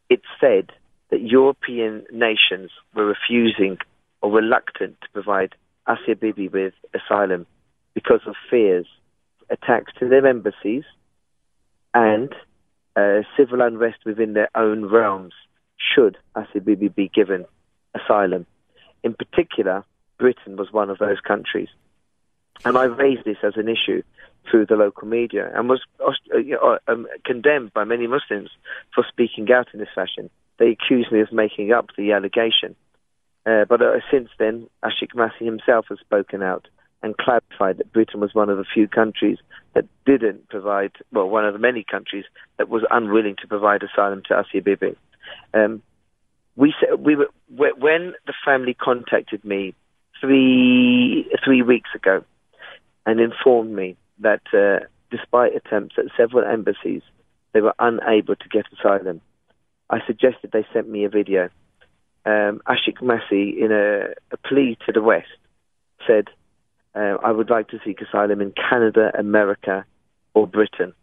It 0.10 0.22
said 0.42 0.72
that 1.12 1.22
European 1.22 2.06
nations 2.12 2.72
were 2.96 3.06
refusing 3.06 3.78
or 4.22 4.32
reluctant 4.32 5.00
to 5.02 5.08
provide 5.14 5.54
Asia 5.88 6.16
Bibi 6.16 6.48
with 6.48 6.74
asylum 6.94 7.46
because 7.94 8.22
of 8.26 8.36
fears 8.50 8.88
attacks 9.50 9.94
to 10.00 10.10
their 10.10 10.26
embassies 10.26 10.84
and 11.96 12.36
uh, 12.96 13.22
civil 13.38 13.62
unrest 13.62 14.00
within 14.06 14.34
their 14.34 14.50
own 14.54 14.86
realms 14.86 15.34
should 15.78 16.18
Asia 16.38 16.62
Bibi 16.62 16.90
be 16.90 17.08
given 17.08 17.46
asylum. 17.96 18.46
In 19.04 19.14
particular, 19.14 19.84
Britain 20.20 20.58
was 20.58 20.72
one 20.72 20.90
of 20.90 21.00
those 21.00 21.20
countries. 21.22 21.70
And 22.64 22.78
I 22.78 22.84
raised 22.84 23.26
this 23.26 23.38
as 23.44 23.54
an 23.56 23.70
issue 23.70 24.02
through 24.50 24.66
the 24.68 24.76
local 24.76 25.08
media 25.08 25.52
and 25.56 25.70
was 25.70 25.82
uh, 26.02 26.78
um, 26.88 27.08
condemned 27.26 27.74
by 27.74 27.84
many 27.84 28.08
Muslims 28.08 28.50
for 28.94 29.06
speaking 29.08 29.52
out 29.52 29.68
in 29.74 29.80
this 29.80 29.90
fashion. 29.96 30.30
They 30.58 30.70
accused 30.70 31.12
me 31.12 31.22
of 31.22 31.32
making 31.32 31.72
up 31.72 31.90
the 31.98 32.12
allegation. 32.12 32.76
Uh, 33.46 33.66
but 33.66 33.82
uh, 33.82 34.00
since 34.12 34.30
then, 34.38 34.68
Ashik 34.84 35.14
Masih 35.16 35.46
himself 35.46 35.86
has 35.90 36.00
spoken 36.00 36.42
out 36.42 36.68
and 37.06 37.16
clarified 37.18 37.78
that 37.78 37.94
Britain 37.94 38.20
was 38.20 38.34
one 38.34 38.50
of 38.50 38.58
the 38.58 38.66
few 38.74 38.88
countries 38.88 39.38
that 39.76 39.86
didn't 40.08 40.50
provide, 40.50 40.92
well, 41.12 41.30
one 41.30 41.46
of 41.46 41.54
the 41.54 41.60
many 41.60 41.86
countries 41.90 42.26
that 42.58 42.68
was 42.68 42.82
unwilling 42.90 43.36
to 43.40 43.48
provide 43.48 43.84
asylum 43.84 44.24
to 44.28 44.40
Asia 44.40 44.64
Bibi. 44.64 44.98
Um, 45.54 45.84
we, 46.56 46.74
we 46.98 47.16
were, 47.16 47.30
when 47.48 48.14
the 48.26 48.34
family 48.44 48.74
contacted 48.74 49.46
me 49.46 49.76
three, 50.20 51.30
three 51.46 51.62
weeks 51.62 51.92
ago 51.94 52.24
and 53.06 53.20
informed 53.20 53.76
me 53.76 53.98
that 54.22 54.42
uh, 54.52 54.84
despite 55.12 55.56
attempts 55.56 55.96
at 56.00 56.06
several 56.18 56.44
embassies, 56.44 57.04
they 57.54 57.62
were 57.62 57.76
unable 57.78 58.36
to 58.36 58.50
get 58.50 58.66
asylum. 58.80 59.22
I 59.92 60.00
suggested 60.08 60.50
they 60.52 60.66
sent 60.74 60.90
me 60.90 61.06
a 61.06 61.10
video. 61.10 61.50
Um, 62.26 62.62
Ashik 62.68 62.98
Masih, 63.04 63.60
in 63.60 63.72
a, 63.72 64.16
a, 64.32 64.38
plea 64.38 64.76
to 64.88 64.92
the 64.92 65.04
West, 65.04 65.28
said, 66.08 66.30
uh, 66.96 67.18
I 67.24 67.32
would 67.32 67.50
like 67.50 67.70
to 67.70 67.80
seek 67.84 68.02
asylum 68.02 68.42
in 68.42 68.52
Canada, 68.52 69.12
America, 69.18 69.86
or 70.34 70.48
Britain. 70.48 70.94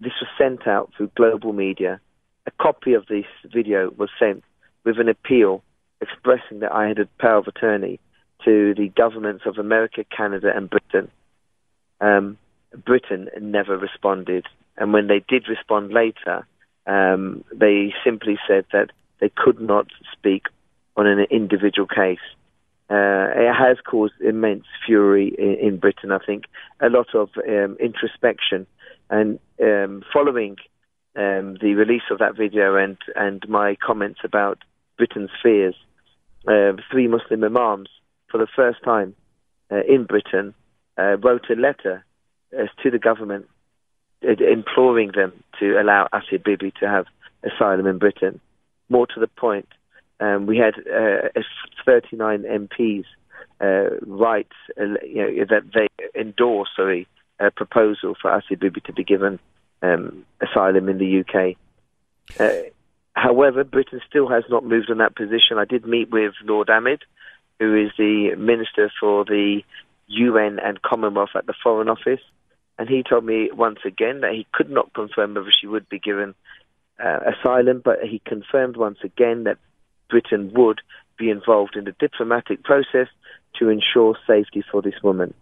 This 0.00 0.12
was 0.20 0.28
sent 0.38 0.66
out 0.66 0.92
through 0.96 1.10
global 1.16 1.52
media. 1.52 2.00
A 2.46 2.50
copy 2.50 2.94
of 2.94 3.06
this 3.06 3.26
video 3.44 3.90
was 3.96 4.10
sent 4.18 4.44
with 4.84 5.00
an 5.00 5.08
appeal 5.08 5.62
expressing 6.00 6.60
that 6.60 6.72
I 6.72 6.88
had 6.88 6.98
a 6.98 7.08
power 7.18 7.38
of 7.38 7.46
attorney 7.46 7.98
to 8.44 8.74
the 8.74 8.88
governments 8.88 9.44
of 9.46 9.58
America, 9.58 10.04
Canada, 10.04 10.52
and 10.54 10.70
Britain. 10.70 11.10
Um, 12.00 12.38
Britain 12.84 13.28
never 13.40 13.76
responded, 13.76 14.46
and 14.76 14.92
when 14.92 15.06
they 15.06 15.24
did 15.26 15.48
respond 15.48 15.92
later, 15.92 16.46
um, 16.86 17.44
they 17.52 17.94
simply 18.04 18.38
said 18.46 18.66
that 18.72 18.90
they 19.20 19.30
could 19.34 19.60
not 19.60 19.86
speak 20.12 20.44
on 20.96 21.06
an 21.06 21.26
individual 21.30 21.88
case. 21.88 22.18
Uh, 22.88 23.34
it 23.34 23.52
has 23.52 23.78
caused 23.84 24.14
immense 24.20 24.64
fury 24.86 25.34
in, 25.36 25.68
in, 25.68 25.76
Britain. 25.76 26.12
I 26.12 26.18
think 26.24 26.44
a 26.80 26.88
lot 26.88 27.14
of 27.14 27.30
um, 27.48 27.76
introspection, 27.80 28.64
and 29.10 29.40
um, 29.60 30.04
following 30.12 30.56
um, 31.16 31.56
the 31.60 31.74
release 31.74 32.08
of 32.12 32.18
that 32.18 32.36
video 32.36 32.76
and 32.76 32.96
and 33.16 33.42
my 33.48 33.76
comments 33.84 34.20
about 34.22 34.58
Britain's 34.98 35.30
fears, 35.42 35.74
uh, 36.46 36.72
three 36.90 37.08
Muslim 37.08 37.42
imams, 37.42 37.88
for 38.30 38.38
the 38.38 38.46
first 38.54 38.84
time 38.84 39.16
uh, 39.72 39.82
in 39.88 40.04
Britain, 40.04 40.54
uh, 40.96 41.16
wrote 41.16 41.50
a 41.50 41.54
letter 41.54 42.04
to 42.82 42.90
the 42.90 42.98
government, 42.98 43.46
imploring 44.22 45.10
them 45.14 45.32
to 45.58 45.80
allow 45.80 46.08
Asia 46.14 46.38
Bibi 46.38 46.72
to 46.80 46.88
have 46.88 47.06
asylum 47.42 47.86
in 47.86 47.98
Britain. 47.98 48.40
More 48.88 49.06
to 49.08 49.20
the 49.20 49.26
point, 49.26 49.68
um, 50.20 50.46
we 50.46 50.58
had 50.58 50.74
uh, 50.78 51.28
39 51.84 52.42
MPs 52.42 53.04
uh, 53.60 53.96
write 54.02 54.48
uh, 54.80 54.84
you 55.06 55.16
know, 55.16 55.44
that 55.48 55.62
they 55.74 55.88
endorse 56.18 56.68
sorry, 56.76 57.06
a 57.38 57.50
proposal 57.50 58.14
for 58.20 58.34
Asia 58.34 58.56
Bibi 58.58 58.80
to 58.82 58.92
be 58.92 59.04
given 59.04 59.38
um, 59.82 60.24
asylum 60.40 60.88
in 60.88 60.98
the 60.98 61.20
UK. 61.20 61.56
Uh, 62.40 62.68
however, 63.14 63.64
Britain 63.64 64.00
still 64.08 64.28
has 64.28 64.44
not 64.50 64.64
moved 64.64 64.90
on 64.90 64.98
that 64.98 65.16
position. 65.16 65.58
I 65.58 65.64
did 65.64 65.86
meet 65.86 66.10
with 66.10 66.32
Lord 66.44 66.70
Ahmad, 66.70 67.00
who 67.58 67.74
is 67.74 67.90
the 67.98 68.34
Minister 68.36 68.90
for 69.00 69.24
the 69.24 69.62
UN 70.08 70.58
and 70.58 70.80
Commonwealth 70.82 71.30
at 71.34 71.46
the 71.46 71.54
Foreign 71.62 71.88
Office, 71.88 72.20
and 72.78 72.88
he 72.88 73.02
told 73.02 73.24
me 73.24 73.50
once 73.52 73.78
again 73.84 74.20
that 74.20 74.32
he 74.32 74.46
could 74.52 74.70
not 74.70 74.92
confirm 74.92 75.34
whether 75.34 75.52
she 75.60 75.66
would 75.66 75.88
be 75.88 75.98
given 75.98 76.34
uh, 77.02 77.18
asylum, 77.32 77.80
but 77.84 77.98
he 78.02 78.20
confirmed 78.24 78.76
once 78.76 78.98
again 79.02 79.44
that 79.44 79.58
Britain 80.08 80.52
would 80.54 80.80
be 81.18 81.30
involved 81.30 81.76
in 81.76 81.84
the 81.84 81.94
diplomatic 81.98 82.62
process 82.62 83.08
to 83.58 83.68
ensure 83.68 84.16
safety 84.26 84.62
for 84.70 84.82
this 84.82 85.02
woman. 85.02 85.34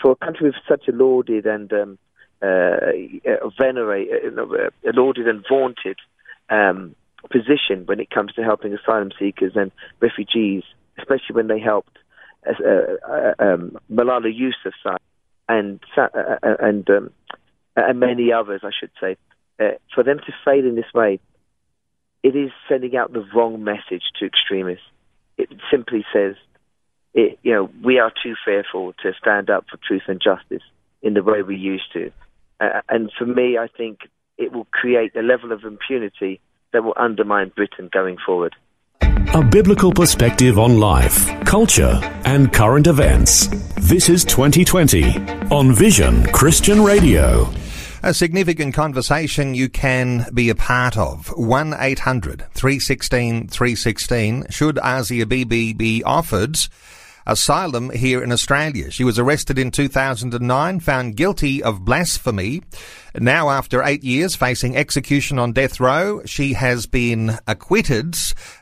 For 0.00 0.12
a 0.12 0.16
country 0.16 0.46
with 0.48 0.56
such 0.68 0.88
a 0.88 0.92
lauded 0.92 1.46
and 1.46 1.72
um, 1.72 1.98
uh, 2.42 3.48
venerate, 3.58 4.08
uh, 4.38 4.68
lauded 4.94 5.26
and 5.26 5.44
vaunted 5.48 5.98
um, 6.50 6.94
position 7.30 7.86
when 7.86 8.00
it 8.00 8.10
comes 8.10 8.32
to 8.34 8.42
helping 8.42 8.74
asylum 8.74 9.10
seekers 9.18 9.52
and 9.54 9.72
refugees, 10.00 10.62
especially 10.98 11.34
when 11.34 11.48
they 11.48 11.58
helped 11.58 11.96
uh, 12.46 12.52
uh, 13.08 13.34
um, 13.38 13.76
Malala 13.90 14.30
Yousafzai 14.32 14.98
and 15.48 15.80
uh, 15.96 16.02
uh, 16.02 16.56
and 16.60 16.88
um, 16.90 17.10
and 17.74 18.00
many 18.00 18.32
others, 18.32 18.62
I 18.64 18.70
should 18.78 18.90
say, 19.00 19.16
uh, 19.60 19.76
for 19.94 20.02
them 20.02 20.18
to 20.18 20.32
fail 20.44 20.64
in 20.64 20.76
this 20.76 20.92
way, 20.94 21.20
it 22.26 22.34
is 22.34 22.50
sending 22.68 22.96
out 22.96 23.12
the 23.12 23.24
wrong 23.32 23.62
message 23.62 24.02
to 24.18 24.26
extremists. 24.26 24.84
It 25.38 25.48
simply 25.70 26.04
says, 26.12 26.34
it, 27.14 27.38
you 27.44 27.52
know, 27.52 27.70
we 27.84 28.00
are 28.00 28.12
too 28.20 28.34
fearful 28.44 28.94
to 29.04 29.12
stand 29.20 29.48
up 29.48 29.66
for 29.70 29.78
truth 29.86 30.02
and 30.08 30.20
justice 30.20 30.64
in 31.02 31.14
the 31.14 31.22
way 31.22 31.42
we 31.42 31.54
used 31.54 31.92
to. 31.92 32.10
Uh, 32.58 32.80
and 32.88 33.12
for 33.16 33.26
me, 33.26 33.58
I 33.58 33.68
think 33.68 34.00
it 34.38 34.52
will 34.52 34.66
create 34.72 35.14
a 35.14 35.22
level 35.22 35.52
of 35.52 35.62
impunity 35.62 36.40
that 36.72 36.82
will 36.82 36.94
undermine 36.96 37.52
Britain 37.54 37.88
going 37.92 38.16
forward. 38.26 38.56
A 39.00 39.44
biblical 39.44 39.92
perspective 39.92 40.58
on 40.58 40.80
life, 40.80 41.28
culture, 41.44 42.00
and 42.24 42.52
current 42.52 42.88
events. 42.88 43.46
This 43.88 44.08
is 44.08 44.24
2020 44.24 45.16
on 45.52 45.72
Vision 45.72 46.24
Christian 46.32 46.82
Radio. 46.82 47.48
A 48.02 48.12
significant 48.12 48.74
conversation 48.74 49.54
you 49.54 49.68
can 49.68 50.26
be 50.32 50.50
a 50.50 50.54
part 50.54 50.98
of. 50.98 51.28
1 51.36 51.74
800 51.78 52.44
316 52.52 53.48
316. 53.48 54.46
Should 54.50 54.78
Asia 54.84 55.24
Bibi 55.24 55.72
be 55.72 56.04
offered 56.04 56.58
asylum 57.26 57.90
here 57.90 58.22
in 58.22 58.32
Australia? 58.32 58.90
She 58.90 59.02
was 59.02 59.18
arrested 59.18 59.58
in 59.58 59.70
2009, 59.70 60.80
found 60.80 61.16
guilty 61.16 61.62
of 61.62 61.84
blasphemy. 61.84 62.62
Now, 63.18 63.48
after 63.48 63.82
eight 63.82 64.04
years 64.04 64.36
facing 64.36 64.76
execution 64.76 65.38
on 65.38 65.52
death 65.52 65.80
row, 65.80 66.20
she 66.26 66.52
has 66.52 66.86
been 66.86 67.38
acquitted, 67.46 68.14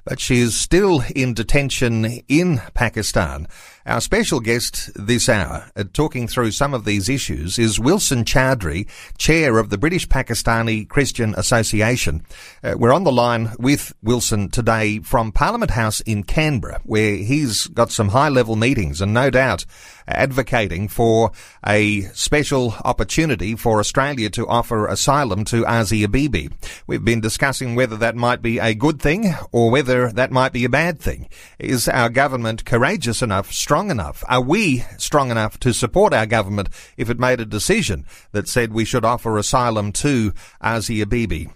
but 0.05 0.21
she 0.21 0.39
is 0.39 0.55
still 0.59 1.03
in 1.15 1.35
detention 1.35 2.05
in 2.29 2.61
Pakistan. 2.73 3.49
Our 3.85 4.01
special 4.01 4.41
guest 4.41 4.93
this 4.95 5.29
hour, 5.29 5.71
uh, 5.77 5.85
talking 5.93 6.29
through 6.29 6.53
some 6.53 6.73
of 6.73 6.85
these 6.85 7.09
issues, 7.09 7.59
is 7.59 7.81
Wilson 7.81 8.25
Chowdhury, 8.25 8.89
chair 9.19 9.59
of 9.59 9.71
the 9.71 9.77
British 9.77 10.09
Pakistani 10.09 10.89
Christian 10.89 11.35
Association. 11.37 12.25
Uh, 12.63 12.77
we're 12.79 12.95
on 12.95 13.05
the 13.05 13.13
line 13.13 13.53
with 13.59 13.93
Wilson 14.03 14.49
today 14.49 15.01
from 15.01 15.33
Parliament 15.33 15.73
House 15.73 16.01
in 16.01 16.23
Canberra, 16.23 16.81
where 16.85 17.17
he's 17.17 17.67
got 17.67 17.91
some 17.91 18.11
high 18.11 18.31
level 18.31 18.57
meetings 18.57 19.01
and 19.01 19.13
no 19.13 19.31
doubt 19.31 19.67
advocating 20.07 20.89
for 20.89 21.33
a 21.67 22.03
special 22.13 22.75
opportunity 22.85 23.57
for 23.57 23.79
Australia 23.79 24.31
to 24.31 24.47
offer 24.47 24.87
asylum 24.87 25.45
to 25.45 25.65
Asia 25.69 26.09
Bibi. 26.09 26.51
We've 26.87 27.05
been 27.05 27.21
discussing 27.21 27.75
whether 27.75 27.97
that 27.97 28.17
might 28.17 28.43
be 28.43 28.59
a 28.59 28.75
good 28.75 29.01
thing 29.01 29.35
or 29.53 29.71
whether 29.71 30.11
that 30.13 30.31
might 30.31 30.53
be 30.53 30.65
a 30.65 30.69
bad 30.69 30.99
thing. 30.99 31.29
Is 31.59 31.89
our 31.89 32.09
government 32.09 32.65
courageous 32.65 33.23
enough, 33.23 33.53
strong 33.53 33.91
enough? 33.91 34.25
Are 34.29 34.41
we 34.41 34.85
strong 34.99 35.31
enough 35.31 35.59
to 35.61 35.73
support 35.73 36.13
our 36.13 36.27
government 36.27 36.69
if 36.97 37.11
it 37.11 37.19
made 37.19 37.41
a 37.41 37.47
decision 37.47 38.07
that 38.33 38.49
said 38.49 38.73
we 38.73 38.85
should 38.85 39.05
offer 39.05 39.39
asylum 39.39 39.93
to 39.93 40.33
Asia 40.63 41.07
Bibi? 41.07 41.49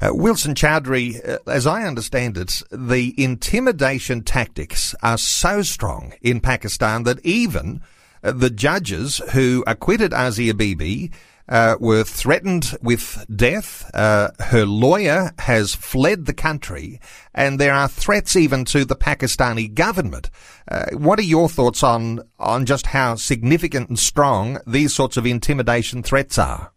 Uh, 0.00 0.10
Wilson 0.12 0.54
Chowdhury, 0.54 1.26
uh, 1.28 1.38
as 1.46 1.66
I 1.66 1.84
understand 1.84 2.36
it, 2.36 2.62
the 2.70 3.14
intimidation 3.16 4.22
tactics 4.22 4.94
are 5.02 5.18
so 5.18 5.62
strong 5.62 6.12
in 6.22 6.40
Pakistan 6.40 7.04
that 7.04 7.24
even 7.24 7.82
uh, 8.22 8.32
the 8.32 8.50
judges 8.50 9.18
who 9.32 9.62
acquitted 9.66 10.12
Asia 10.12 10.54
Bibi 10.54 11.10
uh, 11.48 11.76
were 11.78 12.04
threatened 12.04 12.76
with 12.82 13.24
death. 13.34 13.90
Uh, 13.94 14.30
her 14.40 14.64
lawyer 14.64 15.32
has 15.38 15.74
fled 15.74 16.26
the 16.26 16.34
country, 16.34 17.00
and 17.34 17.60
there 17.60 17.74
are 17.74 17.88
threats 17.88 18.36
even 18.36 18.64
to 18.66 18.84
the 18.84 18.96
Pakistani 18.96 19.72
government. 19.72 20.30
Uh, 20.68 20.86
what 20.92 21.18
are 21.18 21.22
your 21.22 21.48
thoughts 21.48 21.82
on 21.82 22.20
on 22.38 22.66
just 22.66 22.86
how 22.86 23.14
significant 23.14 23.88
and 23.88 23.98
strong 23.98 24.58
these 24.66 24.94
sorts 24.94 25.16
of 25.16 25.26
intimidation 25.26 26.02
threats 26.02 26.38
are? 26.38 26.72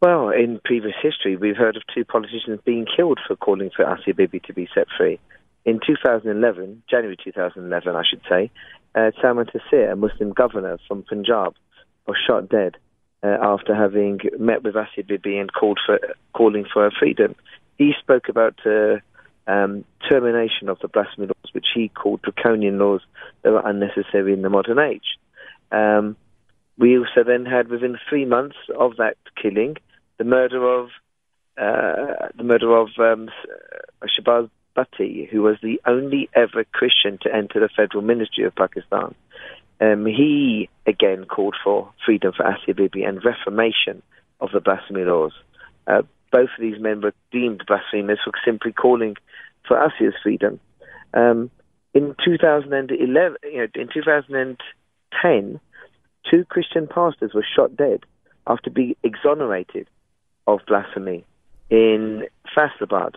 Well, 0.00 0.30
in 0.30 0.60
previous 0.64 0.94
history, 1.02 1.36
we've 1.36 1.58
heard 1.58 1.76
of 1.76 1.82
two 1.94 2.06
politicians 2.06 2.58
being 2.64 2.86
killed 2.86 3.18
for 3.26 3.36
calling 3.36 3.68
for 3.74 3.84
Asia 3.84 4.14
Bibi 4.14 4.40
to 4.46 4.54
be 4.54 4.66
set 4.74 4.86
free. 4.96 5.20
In 5.66 5.78
2011, 5.86 6.82
January 6.88 7.18
2011, 7.22 7.94
I 7.94 8.02
should 8.08 8.22
say, 8.26 8.50
uh, 8.94 9.10
Salman 9.20 9.46
Taseer, 9.46 9.92
a 9.92 9.96
Muslim 9.96 10.32
governor 10.32 10.78
from 10.88 11.02
Punjab, 11.02 11.54
was 12.06 12.16
shot 12.26 12.48
dead 12.48 12.78
uh, 13.22 13.36
after 13.42 13.74
having 13.74 14.20
met 14.38 14.62
with 14.62 14.74
Asia 14.74 15.04
Bibi 15.06 15.36
and 15.36 15.52
called 15.52 15.78
for 15.84 15.98
calling 16.32 16.64
for 16.72 16.84
her 16.84 16.90
freedom. 16.98 17.34
He 17.76 17.92
spoke 18.00 18.30
about 18.30 18.58
uh, 18.64 19.00
um, 19.46 19.84
termination 20.08 20.70
of 20.70 20.78
the 20.80 20.88
blasphemy 20.88 21.26
laws, 21.26 21.52
which 21.52 21.66
he 21.74 21.90
called 21.90 22.22
draconian 22.22 22.78
laws 22.78 23.02
that 23.42 23.52
were 23.52 23.68
unnecessary 23.68 24.32
in 24.32 24.40
the 24.40 24.48
modern 24.48 24.78
age. 24.78 25.18
Um, 25.70 26.16
we 26.78 26.98
also 26.98 27.22
then 27.22 27.44
had, 27.44 27.68
within 27.68 27.98
three 28.08 28.24
months 28.24 28.56
of 28.78 28.96
that 28.96 29.18
killing, 29.40 29.76
the 30.20 30.24
murder 30.24 30.62
of 30.68 30.90
uh, 31.56 32.28
the 32.36 32.44
murder 32.44 32.76
of 32.76 32.88
um, 32.98 33.30
Shahbaz 34.04 34.50
Bhatti, 34.76 35.26
who 35.26 35.40
was 35.40 35.56
the 35.62 35.80
only 35.86 36.28
ever 36.34 36.62
Christian 36.72 37.18
to 37.22 37.34
enter 37.34 37.58
the 37.58 37.70
federal 37.74 38.02
ministry 38.02 38.44
of 38.44 38.54
Pakistan, 38.54 39.14
um, 39.80 40.04
he 40.04 40.68
again 40.86 41.24
called 41.24 41.56
for 41.64 41.90
freedom 42.04 42.34
for 42.36 42.46
Asia 42.46 42.74
Bibi 42.74 43.02
and 43.02 43.24
reformation 43.24 44.02
of 44.40 44.50
the 44.52 44.60
blasphemy 44.60 45.04
laws. 45.04 45.32
Uh, 45.86 46.02
both 46.30 46.50
of 46.54 46.60
these 46.60 46.78
men 46.78 47.00
were 47.00 47.14
deemed 47.32 47.64
blasphemous 47.66 48.18
for 48.22 48.32
simply 48.44 48.72
calling 48.72 49.16
for 49.66 49.82
Asia's 49.82 50.14
freedom. 50.22 50.60
Um, 51.14 51.50
in 51.94 52.14
2011, 52.22 53.38
you 53.42 53.56
know, 53.56 53.66
in 53.74 53.88
2010, 53.92 55.60
two 56.30 56.44
Christian 56.44 56.86
pastors 56.86 57.32
were 57.32 57.46
shot 57.56 57.74
dead 57.74 58.04
after 58.46 58.68
being 58.68 58.96
exonerated 59.02 59.88
of 60.46 60.60
blasphemy 60.66 61.24
in 61.70 62.24
Faisalabad. 62.56 63.14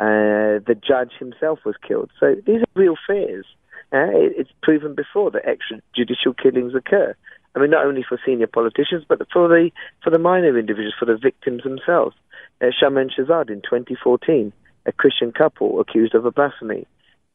Uh, 0.00 0.58
the 0.66 0.74
judge 0.74 1.12
himself 1.18 1.60
was 1.64 1.76
killed. 1.86 2.10
So 2.18 2.34
these 2.46 2.62
are 2.62 2.80
real 2.80 2.96
fears. 3.06 3.46
Uh, 3.92 4.08
it, 4.10 4.32
it's 4.36 4.50
proven 4.62 4.94
before 4.94 5.30
that 5.30 5.44
extrajudicial 5.44 6.36
killings 6.36 6.74
occur. 6.74 7.14
I 7.54 7.58
mean, 7.58 7.70
not 7.70 7.84
only 7.84 8.04
for 8.08 8.18
senior 8.24 8.46
politicians, 8.46 9.04
but 9.06 9.18
for 9.32 9.46
the 9.48 9.70
for 10.02 10.10
the 10.10 10.18
minor 10.18 10.58
individuals, 10.58 10.94
for 10.98 11.04
the 11.04 11.18
victims 11.18 11.62
themselves. 11.62 12.16
Uh, 12.60 12.68
Shama 12.78 13.00
and 13.00 13.12
Shahzad 13.12 13.50
in 13.50 13.60
2014, 13.60 14.52
a 14.86 14.92
Christian 14.92 15.32
couple 15.32 15.80
accused 15.80 16.14
of 16.14 16.24
a 16.24 16.30
blasphemy, 16.30 16.86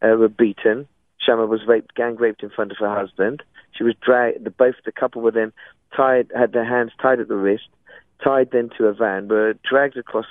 uh, 0.01 0.15
were 0.17 0.29
beaten. 0.29 0.87
Shama 1.19 1.45
was 1.45 1.61
raped, 1.67 1.93
gang 1.95 2.15
raped 2.15 2.41
in 2.41 2.49
front 2.49 2.71
of 2.71 2.77
her 2.79 2.93
husband. 2.93 3.43
She 3.77 3.83
was 3.83 3.93
dragged. 4.01 4.43
The, 4.43 4.49
both 4.49 4.75
the 4.85 4.91
couple 4.91 5.21
were 5.21 5.31
then 5.31 5.53
tied, 5.95 6.31
had 6.35 6.53
their 6.53 6.65
hands 6.65 6.91
tied 7.01 7.19
at 7.19 7.27
the 7.27 7.35
wrist, 7.35 7.67
tied 8.23 8.49
then 8.51 8.69
to 8.77 8.85
a 8.85 8.93
van, 8.93 9.27
were 9.27 9.55
dragged 9.69 9.97
across 9.97 10.25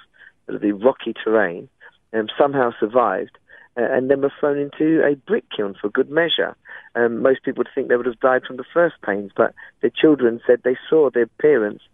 the 0.46 0.72
rocky 0.72 1.12
terrain, 1.12 1.68
and 2.12 2.32
somehow 2.38 2.70
survived, 2.78 3.38
uh, 3.76 3.82
and 3.90 4.10
then 4.10 4.22
were 4.22 4.32
thrown 4.40 4.58
into 4.58 5.02
a 5.04 5.14
brick 5.14 5.44
kiln 5.54 5.74
for 5.80 5.88
good 5.88 6.10
measure. 6.10 6.56
Um, 6.94 7.22
most 7.22 7.42
people 7.42 7.60
would 7.60 7.68
think 7.74 7.88
they 7.88 7.96
would 7.96 8.06
have 8.06 8.20
died 8.20 8.42
from 8.46 8.56
the 8.56 8.64
first 8.72 8.94
pains, 9.04 9.32
but 9.36 9.54
their 9.82 9.90
children 9.90 10.40
said 10.46 10.60
they 10.62 10.76
saw 10.88 11.10
their 11.10 11.26
parents 11.40 11.84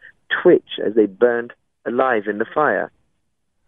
twitch 0.43 0.79
as 0.85 0.95
they 0.95 1.07
burned 1.07 1.53
alive 1.87 2.25
in 2.29 2.39
the 2.39 2.47
fire. 2.55 2.91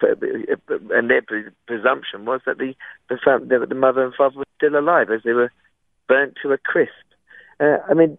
And 0.01 1.11
their 1.11 1.23
presumption 1.67 2.25
was 2.25 2.41
that 2.47 2.59
the 2.59 2.75
the, 3.09 3.67
the 3.69 3.75
mother 3.75 4.05
and 4.05 4.15
father 4.15 4.39
were 4.39 4.45
still 4.57 4.79
alive 4.79 5.11
as 5.11 5.23
they 5.25 5.33
were 5.33 5.51
burnt 6.09 6.35
to 6.43 6.53
a 6.53 6.59
crisp. 6.59 6.93
Uh, 7.61 7.79
I 7.89 7.95
mean, 7.95 8.19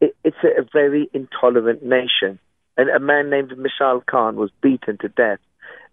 it, 0.00 0.14
it's 0.24 0.36
a, 0.44 0.62
very 0.72 1.08
intolerant 1.12 1.82
nation. 1.82 2.38
And 2.76 2.88
a 2.88 3.00
man 3.00 3.30
named 3.30 3.52
Mashal 3.52 4.04
Khan 4.06 4.36
was 4.36 4.50
beaten 4.62 4.98
to 4.98 5.08
death 5.08 5.40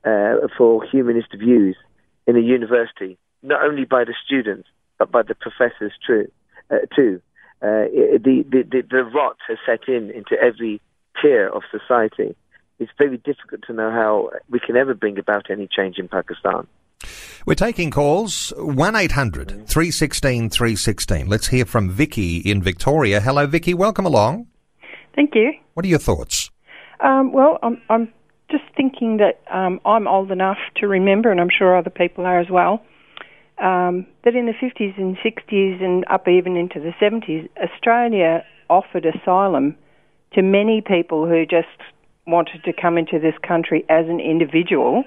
uh, 0.05 0.47
for 0.57 0.83
humanist 0.83 1.33
views 1.37 1.75
in 2.25 2.37
a 2.37 2.41
university, 2.41 3.17
not 3.43 3.63
only 3.63 3.85
by 3.85 4.03
the 4.03 4.13
students, 4.25 4.67
but 4.97 5.11
by 5.11 5.21
the 5.23 5.35
professors 5.35 5.93
too. 6.05 6.31
Uh, 6.71 6.77
too. 6.95 7.21
Uh, 7.61 7.89
the, 8.23 8.45
the, 8.49 8.63
the, 8.63 8.83
the 8.89 9.03
rot 9.03 9.37
has 9.47 9.57
set 9.65 9.87
in 9.87 10.11
into 10.11 10.35
every 10.41 10.79
tier 11.21 11.49
of 11.49 11.63
society. 11.71 12.35
It's 12.79 12.91
very 12.97 13.17
difficult 13.17 13.63
to 13.67 13.73
know 13.73 13.91
how 13.91 14.29
we 14.49 14.59
can 14.59 14.77
ever 14.77 14.93
bring 14.93 15.19
about 15.19 15.49
any 15.49 15.67
change 15.67 15.97
in 15.97 16.07
Pakistan. 16.07 16.67
We're 17.45 17.55
taking 17.55 17.91
calls 17.91 18.53
1 18.57 18.95
800 18.95 19.67
316 19.67 20.49
316. 20.49 21.27
Let's 21.27 21.47
hear 21.47 21.65
from 21.65 21.89
Vicky 21.89 22.37
in 22.37 22.61
Victoria. 22.61 23.19
Hello, 23.19 23.47
Vicky. 23.47 23.73
Welcome 23.73 24.05
along. 24.05 24.47
Thank 25.15 25.35
you. 25.35 25.53
What 25.73 25.85
are 25.85 25.89
your 25.89 25.99
thoughts? 25.99 26.51
Um, 26.99 27.31
well, 27.31 27.59
I'm, 27.63 27.81
I'm 27.89 28.13
just 28.51 28.63
thinking 28.75 29.17
that 29.17 29.41
um, 29.53 29.79
I'm 29.85 30.07
old 30.07 30.31
enough 30.31 30.57
to 30.77 30.87
remember, 30.87 31.31
and 31.31 31.39
I'm 31.39 31.49
sure 31.55 31.77
other 31.77 31.89
people 31.89 32.25
are 32.25 32.39
as 32.39 32.49
well, 32.49 32.81
um, 33.57 34.05
that 34.23 34.35
in 34.35 34.45
the 34.45 34.53
50s 34.53 34.97
and 34.97 35.17
60s 35.17 35.83
and 35.83 36.05
up 36.09 36.27
even 36.27 36.55
into 36.55 36.79
the 36.79 36.91
70s, 37.01 37.49
Australia 37.61 38.43
offered 38.69 39.05
asylum 39.05 39.75
to 40.33 40.41
many 40.41 40.81
people 40.81 41.27
who 41.27 41.45
just 41.45 41.67
wanted 42.27 42.63
to 42.63 42.73
come 42.73 42.97
into 42.97 43.19
this 43.19 43.33
country 43.45 43.85
as 43.89 44.05
an 44.07 44.19
individual 44.19 45.03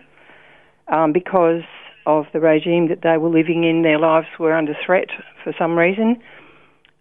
um, 0.88 1.12
because 1.12 1.62
of 2.04 2.26
the 2.32 2.40
regime 2.40 2.88
that 2.88 3.02
they 3.02 3.16
were 3.16 3.28
living 3.28 3.64
in. 3.64 3.82
Their 3.82 3.98
lives 3.98 4.26
were 4.38 4.52
under 4.52 4.74
threat 4.84 5.08
for 5.44 5.54
some 5.58 5.78
reason, 5.78 6.20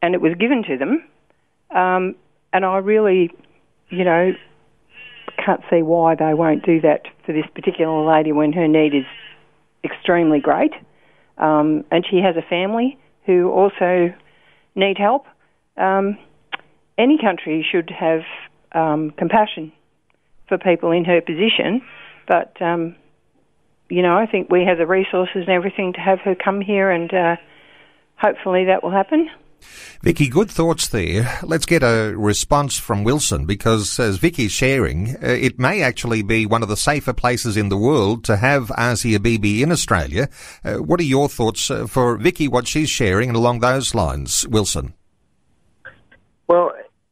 and 0.01 0.13
it 0.13 0.21
was 0.21 0.33
given 0.39 0.63
to 0.67 0.77
them. 0.77 1.03
Um, 1.75 2.15
and 2.53 2.65
I 2.65 2.77
really, 2.77 3.31
you 3.89 4.03
know, 4.03 4.33
can't 5.43 5.61
see 5.69 5.81
why 5.81 6.15
they 6.15 6.33
won't 6.33 6.65
do 6.65 6.81
that 6.81 7.03
for 7.25 7.33
this 7.33 7.45
particular 7.53 8.05
lady 8.05 8.31
when 8.31 8.53
her 8.53 8.67
need 8.67 8.93
is 8.93 9.05
extremely 9.83 10.39
great. 10.39 10.73
Um, 11.37 11.83
and 11.91 12.05
she 12.09 12.17
has 12.17 12.35
a 12.35 12.47
family 12.47 12.97
who 13.25 13.49
also 13.49 14.13
need 14.75 14.97
help. 14.97 15.25
Um, 15.77 16.17
any 16.97 17.17
country 17.17 17.65
should 17.69 17.89
have 17.89 18.21
um, 18.73 19.11
compassion 19.17 19.71
for 20.47 20.57
people 20.57 20.91
in 20.91 21.05
her 21.05 21.21
position, 21.21 21.81
but 22.27 22.61
um, 22.61 22.95
you 23.89 24.01
know, 24.01 24.15
I 24.15 24.25
think 24.25 24.49
we 24.49 24.65
have 24.65 24.77
the 24.77 24.87
resources 24.87 25.43
and 25.47 25.49
everything 25.49 25.93
to 25.93 25.99
have 25.99 26.19
her 26.19 26.35
come 26.35 26.61
here, 26.61 26.91
and 26.91 27.13
uh, 27.13 27.35
hopefully 28.15 28.65
that 28.65 28.83
will 28.83 28.91
happen. 28.91 29.29
Vicky, 30.01 30.27
good 30.27 30.49
thoughts 30.49 30.87
there. 30.87 31.39
Let's 31.43 31.65
get 31.65 31.83
a 31.83 32.13
response 32.15 32.77
from 32.77 33.03
Wilson 33.03 33.45
because, 33.45 33.99
as 33.99 34.17
Vicky's 34.17 34.51
sharing, 34.51 35.15
uh, 35.15 35.27
it 35.27 35.59
may 35.59 35.81
actually 35.81 36.21
be 36.21 36.45
one 36.45 36.63
of 36.63 36.69
the 36.69 36.77
safer 36.77 37.13
places 37.13 37.57
in 37.57 37.69
the 37.69 37.77
world 37.77 38.23
to 38.25 38.37
have 38.37 38.71
Asia 38.77 39.19
Bibi 39.19 39.63
in 39.63 39.71
Australia. 39.71 40.27
Uh, 40.63 40.75
what 40.77 40.99
are 40.99 41.03
your 41.03 41.29
thoughts 41.29 41.69
uh, 41.69 41.87
for 41.87 42.17
Vicky, 42.17 42.47
what 42.47 42.67
she's 42.67 42.89
sharing, 42.89 43.29
and 43.29 43.37
along 43.37 43.59
those 43.59 43.93
lines, 43.93 44.47
Wilson? 44.47 44.93
Well, 46.47 46.71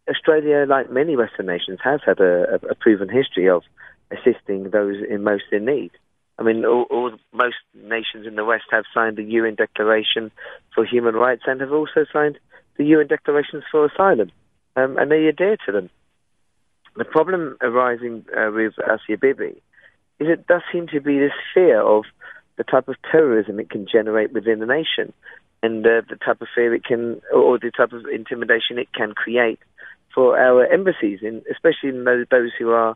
Australia, 0.10 0.66
like 0.68 0.92
many 0.92 1.16
Western 1.16 1.46
nations, 1.46 1.80
has 1.84 2.02
had 2.06 2.20
a, 2.20 2.60
a 2.70 2.76
proven 2.76 3.10
history 3.10 3.48
of 3.50 3.64
assisting 4.12 4.72
those 4.72 4.98
in 5.10 5.24
most 5.24 5.46
in 5.52 5.66
need. 5.66 5.92
I 6.40 6.44
mean, 6.44 6.64
all, 6.64 6.86
all, 6.90 7.12
most 7.34 7.58
nations 7.76 8.26
in 8.26 8.36
the 8.36 8.46
West 8.46 8.64
have 8.72 8.86
signed 8.94 9.18
the 9.18 9.24
UN 9.24 9.56
Declaration 9.56 10.32
for 10.74 10.86
Human 10.86 11.14
Rights 11.14 11.44
and 11.46 11.60
have 11.60 11.74
also 11.74 12.06
signed 12.14 12.40
the 12.78 12.86
UN 12.86 13.08
Declarations 13.08 13.64
for 13.70 13.86
Asylum, 13.86 14.32
um, 14.78 14.98
and 14.98 15.12
they 15.12 15.26
adhere 15.26 15.58
to 15.66 15.72
them. 15.74 15.90
The 16.96 17.04
problem 17.04 17.58
arising 17.62 18.26
uh, 18.36 18.52
with 18.54 18.74
Asia 18.80 19.18
Bibi 19.20 19.62
is 20.20 20.28
it 20.28 20.48
does 20.48 20.62
seem 20.72 20.88
to 20.88 21.02
be 21.02 21.20
this 21.20 21.34
fear 21.54 21.82
of 21.82 22.06
the 22.56 22.64
type 22.64 22.88
of 22.88 22.96
terrorism 23.12 23.60
it 23.60 23.70
can 23.70 23.86
generate 23.92 24.32
within 24.32 24.60
the 24.60 24.66
nation, 24.66 25.12
and 25.62 25.86
uh, 25.86 26.02
the 26.10 26.16
type 26.16 26.42
of 26.42 26.48
fear 26.56 26.74
it 26.74 26.86
can, 26.86 27.22
or 27.34 27.60
the 27.60 27.72
type 27.72 27.92
of 27.92 28.06
intimidation 28.06 28.80
it 28.80 28.92
can 28.94 29.14
create 29.14 29.60
for 30.16 30.40
our 30.40 30.66
embassies, 30.72 31.20
in, 31.22 31.44
especially 31.52 31.90
in 31.90 32.06
those, 32.06 32.26
those 32.32 32.52
who 32.58 32.70
are 32.70 32.96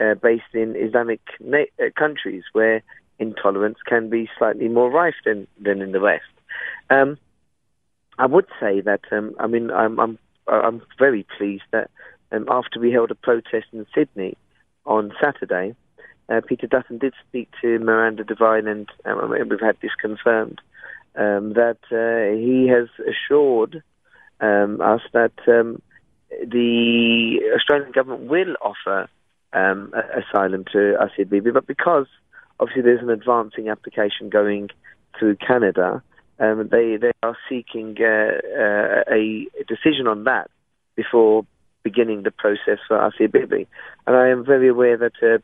uh, 0.00 0.14
based 0.14 0.54
in 0.54 0.76
Islamic 0.76 1.20
na- 1.40 1.70
uh, 1.78 1.90
countries 1.96 2.44
where 2.52 2.82
intolerance 3.18 3.78
can 3.86 4.08
be 4.08 4.28
slightly 4.38 4.68
more 4.68 4.90
rife 4.90 5.14
than, 5.24 5.46
than 5.60 5.82
in 5.82 5.92
the 5.92 6.00
West. 6.00 6.24
Um, 6.88 7.18
I 8.18 8.26
would 8.26 8.46
say 8.60 8.80
that 8.80 9.00
um, 9.12 9.34
I 9.38 9.46
mean 9.46 9.70
I'm 9.70 9.98
I'm 9.98 10.18
I'm 10.46 10.82
very 10.98 11.26
pleased 11.38 11.64
that 11.72 11.90
um, 12.32 12.46
after 12.50 12.80
we 12.80 12.92
held 12.92 13.10
a 13.10 13.14
protest 13.14 13.66
in 13.72 13.86
Sydney 13.94 14.36
on 14.84 15.12
Saturday, 15.22 15.74
uh, 16.28 16.40
Peter 16.46 16.66
Dutton 16.66 16.98
did 16.98 17.14
speak 17.28 17.48
to 17.62 17.78
Miranda 17.78 18.24
Devine, 18.24 18.66
and 18.66 18.88
um, 19.04 19.30
we've 19.30 19.60
had 19.60 19.76
this 19.80 19.94
confirmed 20.00 20.60
um, 21.16 21.54
that 21.54 21.78
uh, 21.90 22.36
he 22.36 22.68
has 22.68 22.88
assured 23.06 23.82
um, 24.40 24.80
us 24.80 25.00
that 25.12 25.32
um, 25.48 25.80
the 26.30 27.40
Australian 27.56 27.92
government 27.92 28.28
will 28.30 28.54
offer 28.62 29.08
um, 29.52 29.92
asylum 30.16 30.64
to 30.72 30.96
Bibi, 31.18 31.50
but 31.50 31.66
because 31.66 32.06
obviously 32.58 32.82
there's 32.82 33.02
an 33.02 33.10
advancing 33.10 33.68
application 33.68 34.28
going 34.28 34.68
through 35.18 35.36
Canada, 35.36 36.02
um, 36.38 36.68
they 36.70 36.96
they 36.96 37.12
are 37.22 37.36
seeking 37.48 37.96
uh, 38.00 38.38
uh, 38.58 39.02
a 39.12 39.46
decision 39.68 40.06
on 40.06 40.24
that 40.24 40.50
before 40.96 41.44
beginning 41.82 42.22
the 42.22 42.30
process 42.30 42.78
for 42.86 43.04
Asia. 43.06 43.66
And 44.06 44.16
I 44.16 44.28
am 44.28 44.44
very 44.44 44.68
aware 44.68 44.96
that 44.96 45.12
uh, 45.22 45.38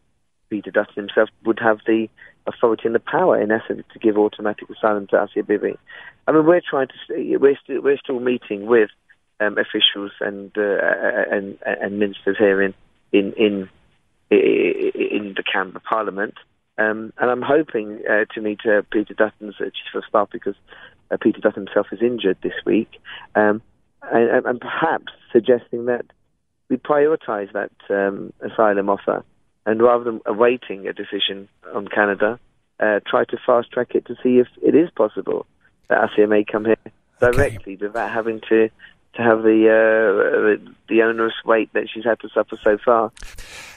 Peter 0.50 0.70
Dutton 0.70 0.94
himself 0.94 1.28
would 1.44 1.58
have 1.60 1.78
the 1.86 2.08
authority 2.46 2.82
and 2.86 2.94
the 2.94 3.00
power, 3.00 3.40
in 3.40 3.50
essence, 3.50 3.82
to 3.92 3.98
give 3.98 4.16
automatic 4.16 4.68
asylum 4.70 5.06
to 5.08 5.22
Asia. 5.22 5.76
I 6.28 6.32
mean, 6.32 6.46
we're 6.46 6.62
trying 6.68 6.88
to 6.88 7.36
we're 7.36 7.58
still 7.62 7.82
we're 7.82 7.98
still 7.98 8.20
meeting 8.20 8.66
with 8.66 8.90
um, 9.40 9.58
officials 9.58 10.12
and, 10.20 10.50
uh, 10.56 10.78
and 11.30 11.58
and 11.64 11.98
ministers 11.98 12.36
here 12.38 12.62
in 12.62 12.74
in 13.12 13.32
in 13.34 13.68
in 14.30 15.34
the 15.36 15.42
Canberra 15.42 15.80
Parliament. 15.80 16.34
Um, 16.78 17.12
and 17.18 17.30
I'm 17.30 17.42
hoping 17.42 18.02
uh, 18.08 18.26
to 18.34 18.40
meet 18.40 18.60
uh, 18.66 18.82
Peter 18.90 19.14
Dutton's 19.14 19.54
uh, 19.60 19.64
Chief 19.64 19.94
of 19.94 20.04
Staff 20.08 20.28
because 20.30 20.54
uh, 21.10 21.16
Peter 21.20 21.40
Dutton 21.40 21.66
himself 21.66 21.86
is 21.92 22.02
injured 22.02 22.36
this 22.42 22.52
week, 22.66 23.00
um, 23.34 23.62
and, 24.02 24.44
and, 24.44 24.60
perhaps 24.60 25.12
suggesting 25.32 25.86
that 25.86 26.04
we 26.68 26.76
prioritise 26.76 27.50
that 27.52 27.72
um, 27.88 28.32
asylum 28.42 28.90
offer, 28.90 29.24
and 29.64 29.80
rather 29.80 30.04
than 30.04 30.20
awaiting 30.26 30.86
a 30.86 30.92
decision 30.92 31.48
on 31.74 31.88
Canada, 31.88 32.38
uh, 32.80 33.00
try 33.06 33.24
to 33.24 33.38
fast 33.46 33.70
track 33.70 33.94
it 33.94 34.04
to 34.06 34.14
see 34.22 34.38
if 34.38 34.48
it 34.62 34.74
is 34.74 34.90
possible 34.90 35.46
that 35.88 36.10
may 36.28 36.44
come 36.44 36.64
here 36.64 36.76
directly 37.20 37.74
okay. 37.74 37.86
without 37.86 38.12
having 38.12 38.40
to 38.48 38.68
to 39.16 39.22
have 39.22 39.42
the, 39.42 39.68
uh, 39.68 40.70
the 40.88 41.02
onerous 41.02 41.34
weight 41.44 41.72
that 41.72 41.88
she's 41.92 42.04
had 42.04 42.20
to 42.20 42.28
suffer 42.28 42.56
so 42.62 42.78
far. 42.84 43.12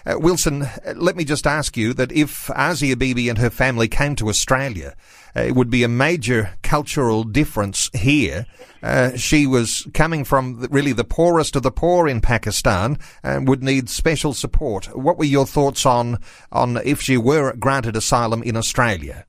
Uh, 0.05 0.15
Wilson, 0.17 0.67
let 0.95 1.15
me 1.15 1.23
just 1.23 1.47
ask 1.47 1.75
you 1.75 1.93
that 1.93 2.11
if 2.11 2.49
Asia 2.55 2.95
Bibi 2.95 3.29
and 3.29 3.37
her 3.37 3.49
family 3.49 3.87
came 3.87 4.15
to 4.15 4.29
Australia, 4.29 4.95
uh, 5.35 5.41
it 5.41 5.55
would 5.55 5.69
be 5.69 5.83
a 5.83 5.87
major 5.87 6.51
cultural 6.63 7.23
difference 7.23 7.89
here. 7.93 8.45
Uh, 8.81 9.15
she 9.15 9.45
was 9.45 9.87
coming 9.93 10.23
from 10.23 10.65
really 10.71 10.93
the 10.93 11.03
poorest 11.03 11.55
of 11.55 11.63
the 11.63 11.71
poor 11.71 12.07
in 12.07 12.21
Pakistan 12.21 12.97
and 13.23 13.47
would 13.47 13.63
need 13.63 13.89
special 13.89 14.33
support. 14.33 14.85
What 14.97 15.17
were 15.17 15.25
your 15.25 15.45
thoughts 15.45 15.85
on 15.85 16.19
on 16.51 16.77
if 16.77 17.01
she 17.01 17.17
were 17.17 17.53
granted 17.53 17.95
asylum 17.95 18.41
in 18.43 18.55
Australia? 18.55 19.25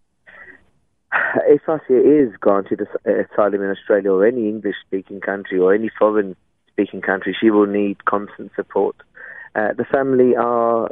if 1.46 1.62
Asia 1.68 2.00
is 2.00 2.36
granted 2.40 2.86
asylum 3.04 3.62
in 3.62 3.70
Australia 3.70 4.12
or 4.12 4.26
any 4.26 4.48
English 4.48 4.76
speaking 4.86 5.20
country 5.20 5.58
or 5.58 5.74
any 5.74 5.90
foreign 5.98 6.36
speaking 6.68 7.00
country, 7.00 7.36
she 7.38 7.50
will 7.50 7.66
need 7.66 8.04
constant 8.04 8.52
support. 8.54 8.96
Uh, 9.54 9.72
the 9.76 9.84
family 9.84 10.36
are 10.36 10.88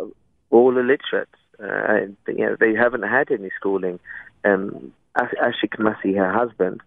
all 0.51 0.77
illiterate. 0.77 1.29
Uh, 1.63 2.07
you 2.27 2.47
know, 2.47 2.57
they 2.59 2.75
haven't 2.75 3.03
had 3.03 3.31
any 3.31 3.51
schooling. 3.57 3.99
Um, 4.45 4.93
Ashik 5.17 5.77
her 5.79 6.33
husband, 6.33 6.81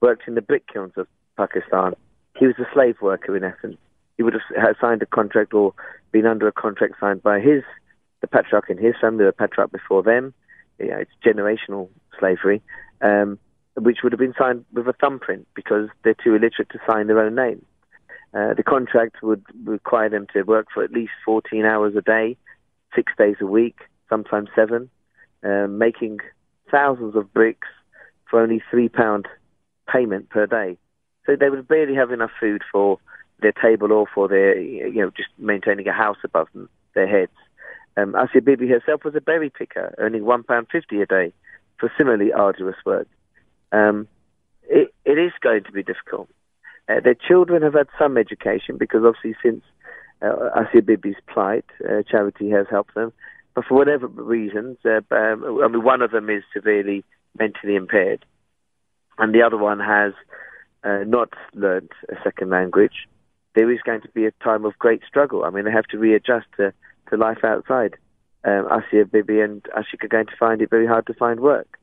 worked 0.00 0.26
in 0.26 0.34
the 0.34 0.42
brick 0.42 0.64
kilns 0.72 0.92
of 0.96 1.06
Pakistan. 1.36 1.94
He 2.36 2.46
was 2.46 2.56
a 2.58 2.66
slave 2.72 2.96
worker 3.00 3.36
in 3.36 3.44
essence. 3.44 3.76
He 4.16 4.22
would 4.22 4.34
have 4.34 4.76
signed 4.80 5.02
a 5.02 5.06
contract 5.06 5.54
or 5.54 5.74
been 6.10 6.26
under 6.26 6.48
a 6.48 6.52
contract 6.52 6.94
signed 7.00 7.22
by 7.22 7.40
his 7.40 7.62
the 8.22 8.26
patriarch 8.26 8.70
in 8.70 8.78
his 8.78 8.94
family, 9.00 9.24
the 9.24 9.32
patriarch 9.32 9.70
before 9.70 10.02
them. 10.02 10.32
It's 10.78 11.10
generational 11.24 11.88
slavery, 12.18 12.62
um, 13.00 13.38
which 13.76 13.98
would 14.02 14.12
have 14.12 14.18
been 14.18 14.34
signed 14.38 14.64
with 14.72 14.88
a 14.88 14.92
thumbprint 14.94 15.46
because 15.54 15.88
they're 16.02 16.14
too 16.14 16.34
illiterate 16.34 16.70
to 16.70 16.78
sign 16.88 17.06
their 17.06 17.20
own 17.20 17.34
name. 17.34 17.64
Uh, 18.34 18.54
the 18.54 18.62
contract 18.62 19.22
would 19.22 19.42
require 19.64 20.08
them 20.08 20.26
to 20.32 20.42
work 20.42 20.66
for 20.72 20.82
at 20.82 20.92
least 20.92 21.12
14 21.24 21.64
hours 21.64 21.94
a 21.96 22.02
day, 22.02 22.36
six 22.94 23.12
days 23.16 23.36
a 23.40 23.46
week, 23.46 23.78
sometimes 24.08 24.48
seven, 24.54 24.90
uh, 25.44 25.66
making 25.68 26.18
thousands 26.70 27.14
of 27.14 27.32
bricks 27.32 27.68
for 28.28 28.40
only 28.40 28.62
three 28.70 28.88
pound 28.88 29.26
payment 29.90 30.28
per 30.28 30.46
day. 30.46 30.76
So 31.24 31.36
they 31.36 31.50
would 31.50 31.68
barely 31.68 31.94
have 31.94 32.10
enough 32.10 32.30
food 32.38 32.62
for 32.70 32.98
their 33.40 33.52
table 33.52 33.92
or 33.92 34.06
for 34.12 34.28
their, 34.28 34.58
you 34.58 35.00
know, 35.00 35.10
just 35.16 35.28
maintaining 35.38 35.86
a 35.88 35.92
house 35.92 36.16
above 36.24 36.48
them, 36.52 36.68
their 36.94 37.06
heads. 37.06 37.32
Um, 37.96 38.14
Asia 38.14 38.42
Bibi 38.42 38.68
herself 38.68 39.04
was 39.04 39.14
a 39.14 39.20
berry 39.20 39.50
picker, 39.50 39.94
earning 39.98 40.24
one 40.24 40.42
pound 40.42 40.66
fifty 40.70 41.00
a 41.00 41.06
day 41.06 41.32
for 41.78 41.92
similarly 41.96 42.32
arduous 42.32 42.76
work. 42.84 43.08
Um, 43.72 44.08
it, 44.68 44.92
it 45.04 45.18
is 45.18 45.32
going 45.40 45.64
to 45.64 45.72
be 45.72 45.82
difficult. 45.82 46.28
Uh, 46.88 47.00
their 47.02 47.14
children 47.14 47.62
have 47.62 47.74
had 47.74 47.88
some 47.98 48.16
education 48.16 48.76
because 48.78 49.02
obviously 49.04 49.34
since 49.42 49.62
uh, 50.22 50.50
Asia 50.56 50.82
Bibi's 50.82 51.16
plight, 51.26 51.64
uh, 51.84 52.02
charity 52.08 52.50
has 52.50 52.66
helped 52.70 52.94
them. 52.94 53.12
But 53.54 53.64
for 53.66 53.74
whatever 53.74 54.06
reasons, 54.06 54.78
uh, 54.84 55.00
um, 55.14 55.60
I 55.64 55.68
mean, 55.68 55.82
one 55.82 56.02
of 56.02 56.10
them 56.10 56.28
is 56.30 56.42
severely 56.52 57.04
mentally 57.38 57.74
impaired, 57.74 58.24
and 59.18 59.34
the 59.34 59.42
other 59.42 59.56
one 59.56 59.80
has 59.80 60.12
uh, 60.84 61.04
not 61.06 61.30
learnt 61.54 61.90
a 62.10 62.16
second 62.22 62.50
language. 62.50 63.08
There 63.54 63.70
is 63.72 63.80
going 63.84 64.02
to 64.02 64.08
be 64.10 64.26
a 64.26 64.30
time 64.44 64.64
of 64.66 64.78
great 64.78 65.02
struggle. 65.08 65.44
I 65.44 65.50
mean, 65.50 65.64
they 65.64 65.72
have 65.72 65.86
to 65.86 65.98
readjust 65.98 66.46
to, 66.58 66.72
to 67.10 67.16
life 67.16 67.42
outside 67.42 67.96
um, 68.46 68.68
Asia 68.70 69.04
Bibi 69.04 69.40
and 69.40 69.62
Ashik 69.76 70.04
are 70.04 70.08
going 70.08 70.26
to 70.26 70.36
find 70.38 70.62
it 70.62 70.70
very 70.70 70.86
hard 70.86 71.06
to 71.08 71.14
find 71.14 71.40
work. 71.40 71.78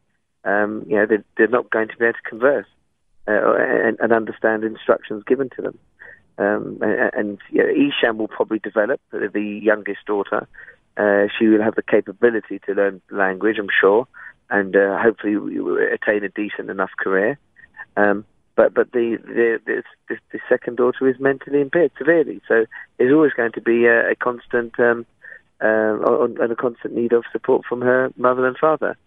Um, 0.45 0.85
you 0.87 0.95
know, 0.95 1.05
they're, 1.05 1.23
they're, 1.37 1.47
not 1.47 1.69
going 1.69 1.89
to 1.89 1.97
be 1.97 2.05
able 2.05 2.13
to 2.13 2.29
converse 2.29 2.67
uh, 3.27 3.53
and, 3.57 3.97
and, 3.99 4.11
understand 4.11 4.63
instructions 4.63 5.23
given 5.25 5.49
to 5.55 5.61
them. 5.61 5.79
Um, 6.37 6.79
and, 6.81 7.11
and 7.13 7.37
you 7.49 7.63
know, 7.63 7.69
Isham 7.69 8.17
will 8.17 8.27
probably 8.27 8.59
develop, 8.59 8.99
the 9.11 9.59
youngest 9.63 10.05
daughter. 10.05 10.47
Uh, 10.97 11.27
she 11.37 11.47
will 11.47 11.61
have 11.61 11.75
the 11.75 11.83
capability 11.83 12.59
to 12.65 12.73
learn 12.73 13.01
language, 13.09 13.57
I'm 13.59 13.69
sure, 13.79 14.07
and 14.49 14.75
uh, 14.75 14.97
hopefully 15.01 15.35
attain 15.93 16.23
a 16.23 16.29
decent 16.29 16.69
enough 16.69 16.91
career. 16.97 17.37
Um, 17.97 18.25
but 18.55 18.73
but 18.73 18.91
the 18.91 19.17
the, 19.25 19.59
the 19.65 20.17
the, 20.31 20.39
second 20.47 20.77
daughter 20.77 21.07
is 21.09 21.19
mentally 21.19 21.61
impaired 21.61 21.91
severely, 21.97 22.41
so 22.47 22.65
there's 22.97 23.13
always 23.13 23.33
going 23.33 23.53
to 23.53 23.61
be 23.61 23.85
a, 23.85 24.11
a 24.11 24.15
constant 24.15 24.79
um, 24.79 25.05
um, 25.61 26.35
and 26.39 26.51
a 26.51 26.55
constant 26.55 26.93
need 26.93 27.13
of 27.13 27.23
support 27.31 27.65
from 27.67 27.81
her 27.81 28.11
mother 28.17 28.45
and 28.47 28.57
father. 28.57 28.97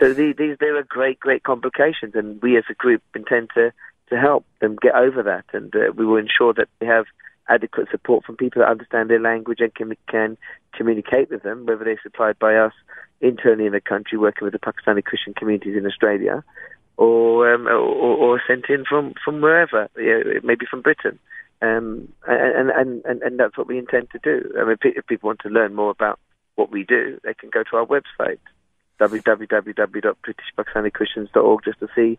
So 0.00 0.14
these, 0.14 0.36
these 0.36 0.56
there 0.58 0.76
are 0.78 0.82
great, 0.82 1.20
great 1.20 1.42
complications, 1.42 2.14
and 2.14 2.40
we 2.40 2.56
as 2.56 2.64
a 2.70 2.74
group 2.74 3.02
intend 3.14 3.50
to, 3.54 3.72
to 4.08 4.18
help 4.18 4.44
them 4.60 4.76
get 4.80 4.94
over 4.94 5.22
that, 5.22 5.44
and 5.52 5.74
uh, 5.76 5.92
we 5.94 6.06
will 6.06 6.16
ensure 6.16 6.54
that 6.54 6.68
they 6.78 6.86
have 6.86 7.04
adequate 7.48 7.88
support 7.90 8.24
from 8.24 8.36
people 8.36 8.62
that 8.62 8.70
understand 8.70 9.10
their 9.10 9.20
language 9.20 9.58
and 9.60 9.74
can, 9.74 9.92
can 10.08 10.38
communicate 10.72 11.30
with 11.30 11.42
them, 11.42 11.66
whether 11.66 11.84
they're 11.84 12.00
supplied 12.02 12.38
by 12.38 12.54
us 12.54 12.72
internally 13.20 13.66
in 13.66 13.72
the 13.72 13.80
country, 13.80 14.16
working 14.16 14.44
with 14.44 14.52
the 14.52 14.58
Pakistani 14.58 15.04
Christian 15.04 15.34
communities 15.34 15.76
in 15.76 15.86
Australia, 15.86 16.42
or 16.96 17.52
um, 17.52 17.66
or, 17.66 17.78
or, 17.78 18.42
sent 18.46 18.66
in 18.68 18.84
from 18.84 19.14
from 19.24 19.40
wherever, 19.40 19.88
you 19.96 20.24
know, 20.24 20.40
maybe 20.42 20.66
from 20.70 20.82
Britain. 20.82 21.18
Um, 21.62 22.10
and, 22.26 22.70
and, 22.70 23.04
and, 23.04 23.20
and 23.22 23.38
that's 23.38 23.58
what 23.58 23.66
we 23.66 23.76
intend 23.78 24.08
to 24.10 24.18
do. 24.22 24.50
I 24.58 24.64
mean, 24.64 24.78
if 24.82 25.06
people 25.06 25.26
want 25.28 25.40
to 25.40 25.50
learn 25.50 25.74
more 25.74 25.90
about 25.90 26.18
what 26.54 26.70
we 26.70 26.84
do, 26.84 27.20
they 27.22 27.34
can 27.34 27.50
go 27.50 27.62
to 27.64 27.76
our 27.76 27.84
website, 27.86 28.38
www.britishpakistanichristians.org, 28.98 31.64
just 31.64 31.80
to 31.80 31.88
see 31.94 32.18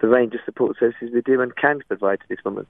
the 0.00 0.08
range 0.08 0.34
of 0.34 0.40
support 0.44 0.76
services 0.78 1.08
we 1.14 1.22
do 1.22 1.40
and 1.40 1.56
can 1.56 1.80
provide 1.88 2.20
to 2.20 2.26
this 2.28 2.44
woman. 2.44 2.66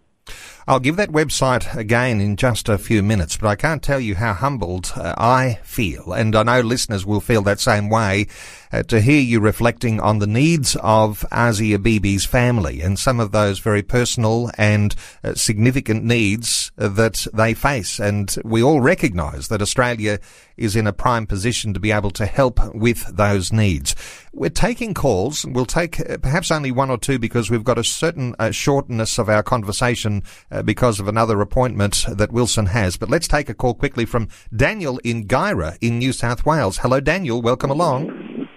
I'll 0.66 0.80
give 0.80 0.96
that 0.96 1.10
website 1.10 1.74
again 1.76 2.20
in 2.20 2.36
just 2.36 2.68
a 2.68 2.78
few 2.78 3.02
minutes, 3.02 3.36
but 3.36 3.48
I 3.48 3.56
can't 3.56 3.82
tell 3.82 3.98
you 3.98 4.14
how 4.14 4.32
humbled 4.32 4.92
uh, 4.94 5.14
I 5.18 5.58
feel, 5.64 6.12
and 6.12 6.36
I 6.36 6.44
know 6.44 6.60
listeners 6.60 7.04
will 7.04 7.20
feel 7.20 7.42
that 7.42 7.58
same 7.58 7.88
way, 7.88 8.28
uh, 8.72 8.82
to 8.84 9.00
hear 9.00 9.20
you 9.20 9.40
reflecting 9.40 10.00
on 10.00 10.18
the 10.18 10.26
needs 10.26 10.76
of 10.76 11.24
Asia 11.32 11.78
Bibi's 11.78 12.24
family 12.24 12.80
and 12.80 12.98
some 12.98 13.18
of 13.18 13.32
those 13.32 13.58
very 13.58 13.82
personal 13.82 14.50
and 14.56 14.94
uh, 15.24 15.34
significant 15.34 16.04
needs 16.04 16.70
that 16.76 17.26
they 17.34 17.54
face. 17.54 17.98
And 17.98 18.34
we 18.44 18.62
all 18.62 18.80
recognise 18.80 19.48
that 19.48 19.62
Australia 19.62 20.20
is 20.56 20.76
in 20.76 20.86
a 20.86 20.92
prime 20.92 21.26
position 21.26 21.74
to 21.74 21.80
be 21.80 21.90
able 21.90 22.10
to 22.12 22.26
help 22.26 22.74
with 22.74 23.04
those 23.16 23.52
needs. 23.52 23.96
We're 24.32 24.50
taking 24.50 24.94
calls. 24.94 25.44
We'll 25.44 25.66
take 25.66 25.98
uh, 25.98 26.18
perhaps 26.18 26.50
only 26.50 26.70
one 26.70 26.90
or 26.90 26.98
two 26.98 27.18
because 27.18 27.50
we've 27.50 27.64
got 27.64 27.78
a 27.78 27.84
certain 27.84 28.34
uh, 28.38 28.52
shortness 28.52 29.18
of 29.18 29.28
our 29.28 29.42
conversation 29.42 30.11
uh, 30.50 30.62
because 30.62 31.00
of 31.00 31.08
another 31.08 31.40
appointment 31.40 32.04
that 32.08 32.32
Wilson 32.32 32.66
has. 32.66 32.96
But 32.98 33.08
let's 33.08 33.28
take 33.28 33.48
a 33.48 33.54
call 33.54 33.74
quickly 33.74 34.04
from 34.04 34.28
Daniel 34.54 34.98
in 35.04 35.26
Guyra 35.26 35.78
in 35.80 35.98
New 35.98 36.12
South 36.12 36.44
Wales. 36.44 36.78
Hello, 36.78 37.00
Daniel. 37.00 37.40
Welcome 37.40 37.70
along. 37.70 38.48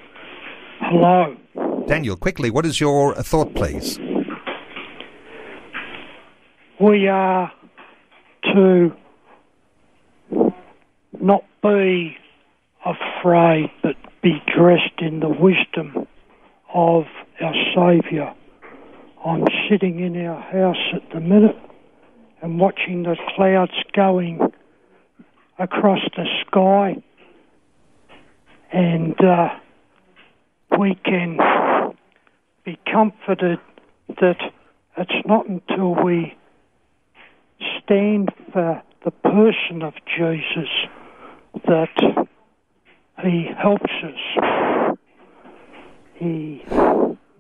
Hello. 0.81 1.35
Daniel, 1.87 2.15
quickly, 2.15 2.49
what 2.49 2.65
is 2.65 2.79
your 2.79 3.13
thought, 3.15 3.53
please? 3.55 3.99
We 6.81 7.07
are 7.07 7.51
to 8.53 8.91
not 11.21 11.43
be 11.63 12.17
afraid, 12.85 13.71
but 13.81 13.95
be 14.21 14.41
dressed 14.55 14.99
in 14.99 15.19
the 15.19 15.29
wisdom 15.29 16.07
of 16.73 17.03
our 17.41 17.53
Saviour. 17.73 18.35
I'm 19.25 19.43
sitting 19.67 19.99
in 20.01 20.23
our 20.27 20.39
house 20.39 20.93
at 20.93 21.09
the 21.11 21.19
minute 21.19 21.57
and 22.43 22.59
watching 22.59 23.01
the 23.01 23.15
clouds 23.35 23.71
going 23.93 24.39
across 25.57 26.01
the 26.15 26.25
sky, 26.45 27.01
and 28.71 29.15
uh, 29.19 29.49
we 30.77 30.93
can 31.03 31.39
be 32.65 32.77
comforted 32.91 33.57
that 34.21 34.37
it's 34.95 35.25
not 35.25 35.49
until 35.49 35.95
we 36.03 36.37
stand 37.83 38.31
for 38.53 38.83
the 39.03 39.11
person 39.11 39.81
of 39.81 39.93
Jesus 40.15 40.69
that 41.65 42.27
he 43.23 43.47
helps 43.57 43.91
us. 44.03 44.97
He 46.13 46.63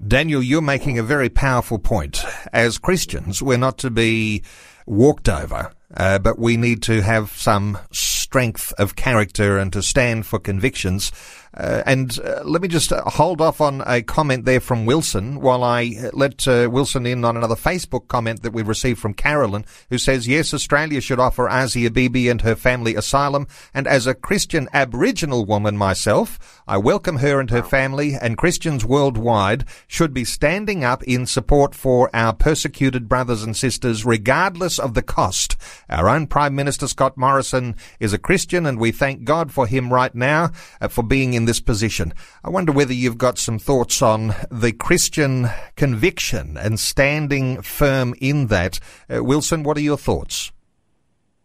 Daniel, 0.07 0.43
you're 0.43 0.61
making 0.61 0.99
a 0.99 1.03
very 1.03 1.29
powerful 1.29 1.79
point. 1.79 2.23
As 2.53 2.77
Christians, 2.77 3.41
we're 3.41 3.57
not 3.57 3.79
to 3.79 3.89
be 3.89 4.43
walked 4.85 5.27
over, 5.27 5.71
uh, 5.97 6.19
but 6.19 6.37
we 6.37 6.57
need 6.57 6.83
to 6.83 7.01
have 7.01 7.31
some 7.31 7.79
strength 8.25 8.73
of 8.79 8.95
character 8.95 9.59
and 9.59 9.71
to 9.71 9.83
stand 9.83 10.25
for 10.25 10.39
convictions. 10.39 11.11
Uh, 11.53 11.83
and 11.85 12.19
uh, 12.19 12.41
let 12.43 12.61
me 12.61 12.67
just 12.67 12.91
uh, 12.91 13.01
hold 13.05 13.39
off 13.39 13.61
on 13.61 13.81
a 13.85 14.01
comment 14.01 14.43
there 14.43 14.59
from 14.59 14.85
Wilson 14.85 15.39
while 15.39 15.63
I 15.63 15.95
uh, 16.03 16.09
let 16.11 16.45
uh, 16.47 16.67
Wilson 16.69 17.05
in 17.05 17.23
on 17.23 17.37
another 17.37 17.55
Facebook 17.55 18.09
comment 18.09 18.41
that 18.41 18.51
we 18.51 18.61
received 18.61 18.99
from 18.99 19.13
Carolyn, 19.13 19.63
who 19.89 19.97
says, 19.97 20.27
yes, 20.27 20.53
Australia 20.53 20.99
should 20.99 21.19
offer 21.19 21.47
Asia 21.47 21.89
Bibi 21.89 22.27
and 22.27 22.41
her 22.41 22.55
family 22.55 22.95
asylum. 22.95 23.47
And 23.73 23.87
as 23.87 24.05
a 24.05 24.15
Christian 24.15 24.67
Aboriginal 24.73 25.45
woman 25.45 25.77
myself, 25.77 26.61
I 26.67 26.77
welcome 26.77 27.17
her 27.17 27.39
and 27.39 27.49
her 27.51 27.63
family 27.63 28.15
and 28.19 28.37
Christians 28.37 28.83
worldwide 28.83 29.63
should 29.87 30.13
be 30.13 30.25
standing 30.25 30.83
up 30.83 31.03
in 31.03 31.25
support 31.25 31.73
for 31.75 32.09
our 32.13 32.33
persecuted 32.33 33.07
brothers 33.07 33.43
and 33.43 33.55
sisters, 33.55 34.03
regardless 34.03 34.77
of 34.77 34.93
the 34.93 35.03
cost. 35.03 35.55
Our 35.89 36.09
own 36.09 36.27
Prime 36.27 36.55
Minister 36.55 36.87
Scott 36.87 37.15
Morrison 37.15 37.75
is 37.99 38.13
a 38.15 38.17
Christian 38.17 38.65
and 38.65 38.79
we 38.79 38.91
thank 38.91 39.23
God 39.23 39.51
for 39.51 39.67
him 39.67 39.93
right 39.93 40.15
now 40.15 40.49
uh, 40.81 40.87
for 40.87 41.03
being 41.03 41.35
in 41.35 41.45
this 41.45 41.59
position. 41.59 42.13
I 42.43 42.49
wonder 42.49 42.71
whether 42.71 42.93
you've 42.93 43.19
got 43.19 43.37
some 43.37 43.59
thoughts 43.59 44.01
on 44.01 44.33
the 44.49 44.71
Christian 44.71 45.49
conviction 45.75 46.57
and 46.57 46.79
standing 46.79 47.61
firm 47.61 48.15
in 48.19 48.47
that. 48.47 48.79
Uh, 49.13 49.23
Wilson, 49.23 49.61
what 49.61 49.77
are 49.77 49.81
your 49.81 49.97
thoughts? 49.97 50.51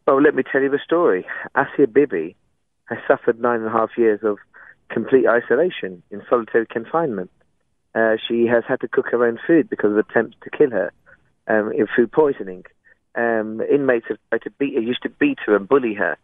Well, 0.07 0.23
let 0.23 0.35
me 0.35 0.43
tell 0.51 0.63
you 0.63 0.71
the 0.71 0.81
story. 0.83 1.27
Asia 1.55 1.87
Bibi 1.87 2.35
has 2.87 2.99
suffered 3.07 3.41
nine 3.41 3.61
and 3.61 3.69
a 3.69 3.71
half 3.71 3.91
years 3.99 4.21
of 4.23 4.39
complete 4.89 5.27
isolation 5.27 6.03
in 6.11 6.23
solitary 6.29 6.67
confinement. 6.67 7.31
Uh, 7.95 8.17
she 8.27 8.47
has 8.47 8.65
had 8.67 8.81
to 8.81 8.89
cook 8.89 9.07
her 9.11 9.27
own 9.27 9.39
food 9.47 9.69
because 9.69 9.91
of 9.93 9.99
attempts 9.99 10.37
to 10.43 10.51
kill 10.51 10.71
her 10.71 10.93
um, 11.49 11.73
in 11.73 11.87
food 11.95 12.11
poisoning. 12.13 12.65
Um, 13.15 13.61
inmates 13.61 14.07
have 14.09 14.19
tried 14.29 14.43
to 14.43 14.51
beat 14.51 14.75
her, 14.75 14.81
used 14.81 15.03
to 15.03 15.11
beat 15.11 15.39
her 15.47 15.57
and 15.57 15.69
bully 15.69 15.95
her. 15.95 16.17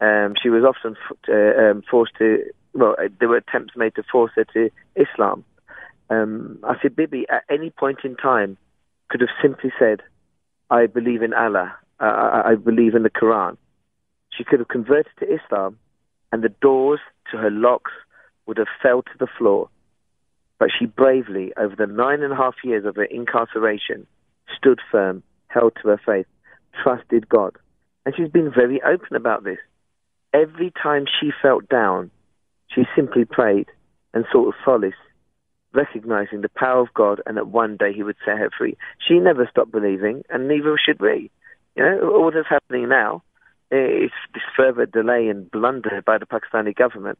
Um, 0.00 0.34
she 0.42 0.48
was 0.48 0.64
often 0.64 0.96
uh, 1.28 1.62
um, 1.62 1.82
forced 1.90 2.12
to 2.18 2.44
well, 2.72 2.96
uh, 2.98 3.08
there 3.18 3.28
were 3.28 3.36
attempts 3.36 3.74
made 3.76 3.94
to 3.96 4.02
force 4.10 4.32
her 4.36 4.44
to 4.44 4.70
Islam. 4.96 5.44
Um, 6.08 6.58
Asia 6.68 6.90
Bibi, 6.90 7.26
at 7.28 7.44
any 7.50 7.70
point 7.70 7.98
in 8.04 8.16
time, 8.16 8.56
could 9.08 9.20
have 9.20 9.30
simply 9.42 9.72
said, 9.78 10.02
I 10.70 10.86
believe 10.86 11.22
in 11.22 11.34
Allah, 11.34 11.74
I 11.98 12.54
believe 12.54 12.94
in 12.94 13.02
the 13.02 13.10
Quran. 13.10 13.56
She 14.36 14.44
could 14.44 14.60
have 14.60 14.68
converted 14.68 15.12
to 15.18 15.26
Islam, 15.26 15.78
and 16.32 16.42
the 16.42 16.48
doors 16.48 17.00
to 17.30 17.36
her 17.36 17.50
locks 17.50 17.92
would 18.46 18.56
have 18.56 18.68
fell 18.82 19.02
to 19.02 19.18
the 19.18 19.26
floor. 19.38 19.68
But 20.58 20.70
she 20.76 20.86
bravely, 20.86 21.52
over 21.56 21.74
the 21.76 21.86
nine 21.86 22.22
and 22.22 22.32
a 22.32 22.36
half 22.36 22.54
years 22.64 22.84
of 22.84 22.96
her 22.96 23.04
incarceration, 23.04 24.06
stood 24.56 24.80
firm, 24.90 25.22
held 25.48 25.72
to 25.82 25.88
her 25.88 26.00
faith, 26.04 26.26
trusted 26.82 27.28
God. 27.28 27.56
And 28.06 28.14
she's 28.16 28.30
been 28.30 28.52
very 28.52 28.80
open 28.82 29.16
about 29.16 29.44
this. 29.44 29.58
Every 30.32 30.72
time 30.82 31.06
she 31.06 31.30
felt 31.42 31.68
down, 31.68 32.10
she 32.68 32.82
simply 32.94 33.24
prayed 33.24 33.66
and 34.14 34.24
sought 34.30 34.54
solace, 34.64 34.94
recognizing 35.72 36.40
the 36.40 36.48
power 36.48 36.80
of 36.80 36.94
God 36.94 37.20
and 37.26 37.36
that 37.36 37.48
one 37.48 37.76
day 37.76 37.92
He 37.92 38.02
would 38.02 38.16
set 38.24 38.38
her 38.38 38.50
free. 38.56 38.76
She 39.06 39.18
never 39.18 39.48
stopped 39.50 39.72
believing, 39.72 40.22
and 40.30 40.48
neither 40.48 40.76
should 40.78 41.00
we. 41.00 41.30
You 41.76 41.84
know, 41.84 42.10
all 42.14 42.30
that's 42.32 42.48
happening 42.48 42.88
now 42.88 43.22
is 43.70 44.10
this 44.34 44.42
further 44.56 44.86
delay 44.86 45.28
and 45.28 45.50
blunder 45.50 46.02
by 46.04 46.18
the 46.18 46.26
Pakistani 46.26 46.74
government. 46.74 47.18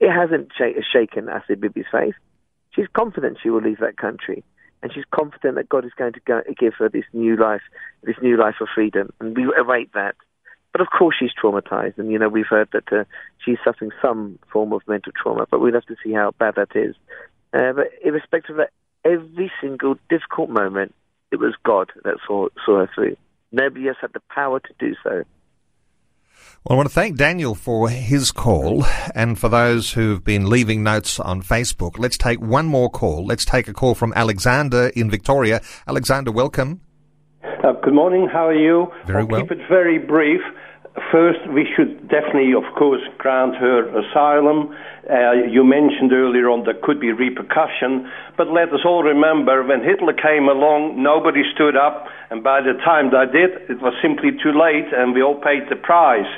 It 0.00 0.10
hasn't 0.10 0.52
sh- 0.56 0.82
shaken 0.92 1.28
Asia 1.28 1.56
Bibi's 1.56 1.86
faith. 1.90 2.14
She's 2.74 2.86
confident 2.92 3.38
she 3.42 3.50
will 3.50 3.62
leave 3.62 3.80
that 3.80 3.96
country, 3.96 4.44
and 4.82 4.92
she's 4.92 5.04
confident 5.10 5.56
that 5.56 5.68
God 5.68 5.84
is 5.84 5.92
going 5.96 6.12
to 6.12 6.54
give 6.58 6.74
her 6.74 6.88
this 6.88 7.04
new 7.12 7.36
life, 7.36 7.62
this 8.02 8.16
new 8.20 8.36
life 8.36 8.56
of 8.60 8.68
freedom, 8.74 9.10
and 9.20 9.36
we 9.36 9.50
await 9.58 9.92
that. 9.94 10.16
But 10.76 10.82
of 10.82 10.90
course, 10.90 11.16
she's 11.18 11.30
traumatized, 11.42 11.96
and 11.96 12.12
you 12.12 12.18
know 12.18 12.28
we've 12.28 12.44
heard 12.46 12.68
that 12.74 12.92
uh, 12.92 13.04
she's 13.42 13.56
suffering 13.64 13.92
some 14.02 14.38
form 14.52 14.74
of 14.74 14.82
mental 14.86 15.10
trauma. 15.10 15.46
But 15.50 15.62
we'll 15.62 15.72
have 15.72 15.86
to 15.86 15.96
see 16.04 16.12
how 16.12 16.32
bad 16.38 16.56
that 16.56 16.68
is. 16.74 16.94
Uh, 17.54 17.72
but 17.72 17.86
irrespective 18.04 18.58
of 18.58 18.66
that, 18.66 18.72
every 19.02 19.50
single 19.58 19.94
difficult 20.10 20.50
moment, 20.50 20.94
it 21.32 21.36
was 21.36 21.54
God 21.64 21.92
that 22.04 22.18
saw 22.26 22.48
saw 22.66 22.80
her 22.80 22.90
through. 22.94 23.16
Nobody 23.52 23.88
else 23.88 23.96
had 24.02 24.12
the 24.12 24.20
power 24.28 24.60
to 24.60 24.74
do 24.78 24.94
so. 25.02 25.22
Well, 26.62 26.72
I 26.72 26.74
want 26.74 26.90
to 26.90 26.94
thank 26.94 27.16
Daniel 27.16 27.54
for 27.54 27.88
his 27.88 28.30
call 28.30 28.84
and 29.14 29.38
for 29.38 29.48
those 29.48 29.94
who've 29.94 30.22
been 30.22 30.50
leaving 30.50 30.82
notes 30.82 31.18
on 31.18 31.40
Facebook. 31.40 31.98
Let's 31.98 32.18
take 32.18 32.38
one 32.38 32.66
more 32.66 32.90
call. 32.90 33.24
Let's 33.24 33.46
take 33.46 33.66
a 33.66 33.72
call 33.72 33.94
from 33.94 34.12
Alexander 34.14 34.88
in 34.94 35.10
Victoria. 35.10 35.62
Alexander, 35.88 36.30
welcome. 36.30 36.82
Uh, 37.42 37.72
good 37.82 37.94
morning. 37.94 38.28
How 38.30 38.46
are 38.46 38.54
you? 38.54 38.92
Very 39.06 39.22
I'll 39.22 39.26
well. 39.26 39.40
Keep 39.40 39.52
it 39.52 39.68
very 39.68 39.98
brief. 39.98 40.42
First, 41.12 41.44
we 41.52 41.68
should 41.76 42.08
definitely, 42.08 42.56
of 42.56 42.64
course, 42.72 43.02
grant 43.18 43.54
her 43.56 43.84
asylum. 43.92 44.72
Uh, 45.04 45.44
you 45.44 45.62
mentioned 45.62 46.12
earlier 46.12 46.48
on 46.48 46.64
there 46.64 46.78
could 46.82 46.98
be 46.98 47.12
repercussion, 47.12 48.08
but 48.36 48.48
let 48.48 48.72
us 48.72 48.80
all 48.84 49.04
remember 49.04 49.62
when 49.62 49.84
Hitler 49.84 50.16
came 50.16 50.48
along, 50.48 50.96
nobody 50.96 51.44
stood 51.52 51.76
up, 51.76 52.08
and 52.30 52.42
by 52.42 52.64
the 52.64 52.72
time 52.80 53.12
they 53.12 53.28
did, 53.28 53.68
it 53.68 53.78
was 53.84 53.92
simply 54.00 54.32
too 54.40 54.56
late, 54.56 54.88
and 54.88 55.12
we 55.12 55.20
all 55.20 55.36
paid 55.36 55.68
the 55.68 55.76
price. 55.76 56.28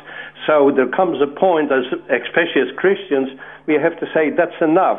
So 0.44 0.74
there 0.74 0.90
comes 0.90 1.22
a 1.22 1.30
point, 1.30 1.70
as, 1.70 1.86
especially 2.10 2.66
as 2.66 2.74
Christians, 2.74 3.30
we 3.70 3.78
have 3.78 3.94
to 4.02 4.06
say 4.10 4.34
that's 4.34 4.58
enough. 4.60 4.98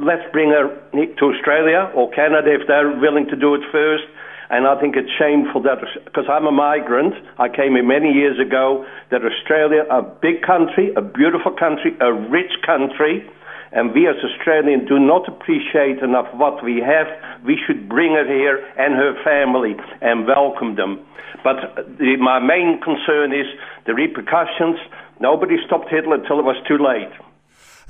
Let's 0.00 0.24
bring 0.32 0.48
her 0.48 0.72
to 0.96 1.24
Australia 1.28 1.92
or 1.92 2.08
Canada 2.10 2.56
if 2.56 2.66
they're 2.66 2.88
willing 2.96 3.28
to 3.28 3.36
do 3.36 3.54
it 3.54 3.62
first 3.70 4.08
and 4.54 4.66
I 4.66 4.78
think 4.80 4.94
it's 4.96 5.10
shameful 5.18 5.62
that, 5.62 5.82
because 6.04 6.26
I'm 6.30 6.46
a 6.46 6.52
migrant, 6.52 7.14
I 7.38 7.48
came 7.48 7.74
here 7.74 7.82
many 7.82 8.12
years 8.12 8.38
ago, 8.38 8.86
that 9.10 9.22
Australia, 9.26 9.82
a 9.90 10.02
big 10.02 10.42
country, 10.42 10.94
a 10.94 11.02
beautiful 11.02 11.50
country, 11.50 11.96
a 12.00 12.12
rich 12.12 12.54
country, 12.64 13.26
and 13.74 13.92
we 13.92 14.06
as 14.06 14.14
Australians 14.22 14.88
do 14.88 14.98
not 15.00 15.26
appreciate 15.26 15.98
enough 15.98 16.30
what 16.34 16.62
we 16.62 16.78
have. 16.78 17.10
We 17.44 17.58
should 17.66 17.88
bring 17.88 18.14
her 18.14 18.22
here 18.22 18.62
and 18.78 18.94
her 18.94 19.18
family 19.26 19.74
and 20.00 20.26
welcome 20.26 20.76
them. 20.76 21.02
But 21.42 21.74
the, 21.98 22.14
my 22.22 22.38
main 22.38 22.80
concern 22.80 23.34
is 23.34 23.50
the 23.86 23.94
repercussions. 23.94 24.78
Nobody 25.18 25.56
stopped 25.66 25.90
Hitler 25.90 26.22
until 26.22 26.38
it 26.38 26.46
was 26.46 26.56
too 26.68 26.78
late. 26.78 27.10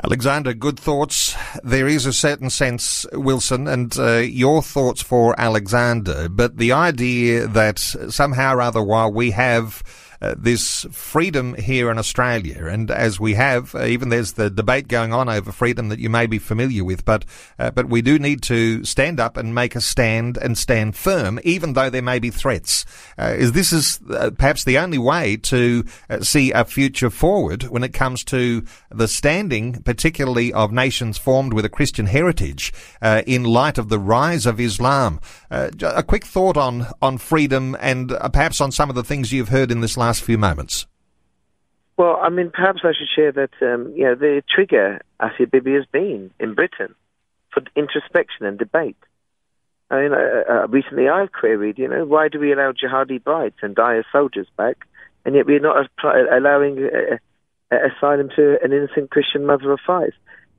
Alexander, 0.02 0.52
good 0.52 0.78
thoughts. 0.78 1.36
There 1.62 1.86
is 1.86 2.04
a 2.04 2.12
certain 2.12 2.50
sense, 2.50 3.06
Wilson, 3.12 3.68
and 3.68 3.96
uh, 3.96 4.16
your 4.16 4.60
thoughts 4.60 5.02
for 5.02 5.38
Alexander, 5.38 6.28
but 6.28 6.56
the 6.56 6.72
idea 6.72 7.46
that 7.46 7.78
somehow 7.78 8.54
or 8.54 8.60
other, 8.60 8.82
while 8.82 9.12
we 9.12 9.30
have 9.30 9.82
uh, 10.20 10.34
this 10.36 10.86
freedom 10.90 11.54
here 11.54 11.90
in 11.90 11.98
Australia. 11.98 12.66
And 12.66 12.90
as 12.90 13.20
we 13.20 13.34
have, 13.34 13.74
uh, 13.74 13.84
even 13.84 14.08
there's 14.08 14.32
the 14.32 14.50
debate 14.50 14.88
going 14.88 15.12
on 15.12 15.28
over 15.28 15.52
freedom 15.52 15.88
that 15.88 15.98
you 15.98 16.08
may 16.08 16.26
be 16.26 16.38
familiar 16.38 16.84
with, 16.84 17.04
but 17.04 17.24
uh, 17.58 17.70
but 17.70 17.88
we 17.88 18.02
do 18.02 18.18
need 18.18 18.42
to 18.44 18.84
stand 18.84 19.20
up 19.20 19.36
and 19.36 19.54
make 19.54 19.74
a 19.74 19.80
stand 19.80 20.36
and 20.36 20.56
stand 20.56 20.96
firm, 20.96 21.40
even 21.44 21.72
though 21.74 21.90
there 21.90 22.02
may 22.02 22.18
be 22.18 22.30
threats. 22.30 22.84
Uh, 23.18 23.34
is 23.36 23.52
this 23.52 23.72
is 23.72 24.00
uh, 24.10 24.30
perhaps 24.36 24.64
the 24.64 24.78
only 24.78 24.98
way 24.98 25.36
to 25.36 25.84
see 26.20 26.52
a 26.52 26.64
future 26.64 27.10
forward 27.10 27.64
when 27.64 27.84
it 27.84 27.92
comes 27.92 28.24
to 28.24 28.64
the 28.90 29.08
standing, 29.08 29.82
particularly 29.82 30.52
of 30.52 30.72
nations 30.72 31.18
formed 31.18 31.52
with 31.52 31.64
a 31.64 31.68
Christian 31.68 32.06
heritage, 32.06 32.72
in 33.26 33.44
light 33.44 33.78
of 33.78 33.88
the 33.88 33.98
rise 33.98 34.46
of 34.46 34.60
Islam. 34.60 35.20
a 35.50 36.02
quick 36.02 36.24
thought 36.24 36.56
on 36.56 36.86
on 37.02 37.18
freedom 37.18 37.76
and 37.80 38.08
perhaps 38.32 38.60
on 38.60 38.72
some 38.72 38.88
of 38.88 38.96
the 38.96 39.04
things 39.04 39.32
you've 39.32 39.48
heard 39.48 39.70
in 39.70 39.80
this 39.80 39.96
last 39.96 40.13
last 40.14 40.24
few 40.24 40.38
moments? 40.38 40.86
Well, 41.96 42.20
I 42.22 42.28
mean, 42.28 42.50
perhaps 42.54 42.80
I 42.84 42.92
should 42.96 43.08
share 43.14 43.32
that, 43.32 43.50
um, 43.62 43.92
you 43.96 44.04
know, 44.04 44.14
the 44.14 44.42
trigger 44.48 45.00
Asia 45.20 45.46
Bibi 45.50 45.74
has 45.74 45.86
been 45.90 46.30
in 46.38 46.54
Britain 46.54 46.94
for 47.52 47.62
introspection 47.74 48.46
and 48.46 48.56
debate. 48.56 48.96
I 49.90 50.02
mean, 50.02 50.12
uh, 50.12 50.52
uh, 50.52 50.66
recently 50.68 51.08
I've 51.08 51.32
queried, 51.32 51.78
you 51.78 51.88
know, 51.88 52.04
why 52.04 52.28
do 52.28 52.38
we 52.38 52.52
allow 52.52 52.72
jihadi 52.72 53.22
brides 53.22 53.56
and 53.60 53.74
dire 53.74 54.04
soldiers 54.12 54.46
back, 54.56 54.86
and 55.24 55.34
yet 55.34 55.46
we're 55.46 55.60
not 55.60 55.88
allowing 56.04 56.78
uh, 56.78 57.16
uh, 57.72 57.78
asylum 57.90 58.28
to 58.36 58.56
an 58.62 58.72
innocent 58.72 59.10
Christian 59.10 59.46
mother 59.46 59.72
of 59.72 59.80
five? 59.84 60.12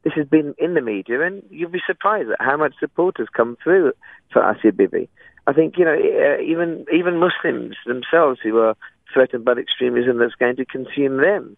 This 0.03 0.13
has 0.15 0.27
been 0.27 0.53
in 0.57 0.73
the 0.73 0.81
media, 0.81 1.21
and 1.21 1.43
you'd 1.49 1.71
be 1.71 1.81
surprised 1.87 2.29
at 2.29 2.45
how 2.45 2.57
much 2.57 2.73
support 2.79 3.15
has 3.19 3.27
come 3.35 3.57
through 3.63 3.93
for 4.31 4.41
Asia 4.49 4.71
Bibi. 4.71 5.09
I 5.47 5.53
think, 5.53 5.77
you 5.77 5.85
know, 5.85 5.93
uh, 5.93 6.41
even 6.41 6.85
even 6.93 7.19
Muslims 7.19 7.75
themselves 7.85 8.39
who 8.41 8.57
are 8.59 8.75
threatened 9.15 9.45
by 9.45 9.53
extremism 9.53 10.19
that's 10.19 10.35
going 10.35 10.57
to 10.57 10.65
consume 10.65 11.17
them. 11.17 11.55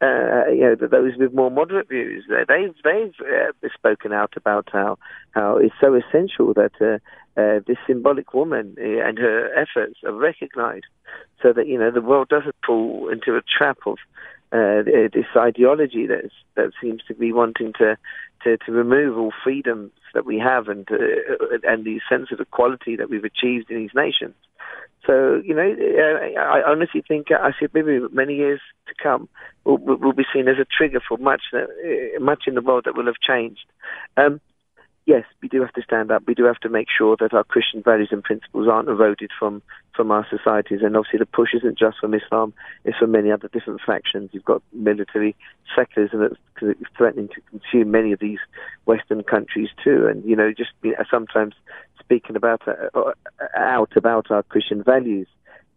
Uh, 0.00 0.46
you 0.52 0.60
know, 0.60 0.76
those 0.76 1.16
with 1.18 1.34
more 1.34 1.50
moderate 1.50 1.88
views, 1.88 2.24
they've 2.28 2.74
they've 2.84 3.14
uh, 3.20 3.68
spoken 3.74 4.12
out 4.12 4.32
about 4.36 4.68
how 4.72 4.96
how 5.32 5.56
it's 5.56 5.74
so 5.80 5.92
essential 5.94 6.54
that 6.54 6.70
uh, 6.80 6.98
uh, 7.40 7.58
this 7.66 7.78
symbolic 7.84 8.32
woman 8.32 8.76
uh, 8.78 9.08
and 9.08 9.18
her 9.18 9.52
efforts 9.54 9.98
are 10.04 10.12
recognised, 10.12 10.86
so 11.42 11.52
that 11.52 11.66
you 11.66 11.76
know 11.76 11.90
the 11.90 12.00
world 12.00 12.28
doesn't 12.28 12.54
fall 12.64 13.08
into 13.10 13.36
a 13.36 13.42
trap 13.42 13.78
of 13.86 13.98
uh, 14.52 14.82
this 14.86 15.26
ideology 15.36 16.06
that 16.06 16.30
that 16.54 16.70
seems 16.80 17.02
to 17.08 17.14
be 17.14 17.32
wanting 17.32 17.72
to, 17.78 17.96
to, 18.44 18.56
to 18.58 18.70
remove 18.70 19.18
all 19.18 19.32
freedoms 19.42 19.90
that 20.14 20.24
we 20.24 20.38
have 20.38 20.68
and 20.68 20.88
and 21.64 21.84
the 21.84 22.00
sense 22.08 22.28
of 22.30 22.38
equality 22.38 22.94
that 22.94 23.10
we've 23.10 23.24
achieved 23.24 23.68
in 23.68 23.78
these 23.78 23.94
nations. 23.96 24.36
So, 25.06 25.40
you 25.42 25.54
know, 25.54 25.62
I 26.38 26.62
honestly 26.66 27.02
think, 27.06 27.28
I 27.30 27.52
see 27.58 27.66
maybe 27.72 28.00
many 28.12 28.34
years 28.34 28.60
to 28.88 28.94
come 29.02 29.28
will, 29.64 29.78
will 29.78 30.12
be 30.12 30.24
seen 30.34 30.48
as 30.48 30.56
a 30.60 30.66
trigger 30.66 31.00
for 31.06 31.16
much, 31.16 31.42
uh, 31.54 32.20
much 32.20 32.44
in 32.46 32.54
the 32.54 32.60
world 32.60 32.84
that 32.84 32.94
will 32.94 33.06
have 33.06 33.20
changed. 33.26 33.64
Um, 34.18 34.40
yes, 35.08 35.24
we 35.42 35.48
do 35.48 35.62
have 35.62 35.72
to 35.72 35.82
stand 35.82 36.10
up. 36.10 36.24
We 36.26 36.34
do 36.34 36.44
have 36.44 36.60
to 36.60 36.68
make 36.68 36.88
sure 36.96 37.16
that 37.18 37.32
our 37.32 37.42
Christian 37.42 37.82
values 37.82 38.10
and 38.12 38.22
principles 38.22 38.68
aren't 38.68 38.88
eroded 38.88 39.30
from, 39.38 39.62
from 39.96 40.10
our 40.10 40.26
societies. 40.28 40.80
And 40.82 40.94
obviously, 40.96 41.20
the 41.20 41.26
push 41.26 41.54
isn't 41.54 41.78
just 41.78 41.96
from 41.98 42.12
Islam; 42.12 42.52
it's 42.84 42.98
from 42.98 43.10
many 43.10 43.32
other 43.32 43.48
different 43.48 43.80
factions. 43.84 44.30
You've 44.32 44.44
got 44.44 44.62
military 44.72 45.34
secularism 45.74 46.20
that's 46.20 46.76
threatening 46.96 47.28
to 47.28 47.40
consume 47.50 47.90
many 47.90 48.12
of 48.12 48.20
these 48.20 48.38
Western 48.84 49.22
countries 49.22 49.70
too. 49.82 50.06
And 50.06 50.22
you 50.24 50.36
know, 50.36 50.52
just 50.52 50.70
you 50.82 50.90
know, 50.92 51.04
sometimes 51.10 51.54
speaking 52.08 52.36
about 52.36 52.62
uh, 52.66 52.72
uh, 52.94 53.12
out 53.56 53.92
about 53.94 54.30
our 54.30 54.42
Christian 54.42 54.82
values 54.82 55.28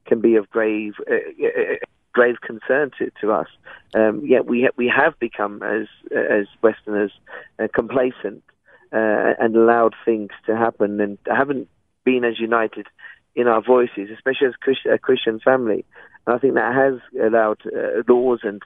can 0.05 0.21
be 0.21 0.35
of 0.35 0.49
grave. 0.49 0.93
Uh, 1.09 1.15
uh 1.45 1.75
grave 2.13 2.35
concern 2.41 2.91
to, 2.97 3.09
to 3.21 3.31
us. 3.31 3.47
Um, 3.95 4.21
yet 4.25 4.45
we 4.45 4.63
ha- 4.63 4.75
we 4.75 4.91
have 4.93 5.17
become 5.19 5.63
as 5.63 5.87
as 6.13 6.45
Westerners 6.61 7.11
uh, 7.57 7.67
complacent 7.73 8.43
uh, 8.91 9.33
and 9.39 9.55
allowed 9.55 9.95
things 10.03 10.31
to 10.45 10.55
happen 10.57 10.99
and 10.99 11.17
haven't 11.25 11.69
been 12.03 12.25
as 12.25 12.37
united 12.37 12.87
in 13.33 13.47
our 13.47 13.61
voices, 13.61 14.09
especially 14.13 14.47
as 14.47 14.55
Christ- 14.55 14.91
a 14.91 14.97
Christian 14.97 15.39
family. 15.39 15.85
And 16.27 16.35
I 16.35 16.39
think 16.39 16.55
that 16.55 16.75
has 16.75 16.99
allowed 17.17 17.61
laws 18.09 18.41
and 18.43 18.61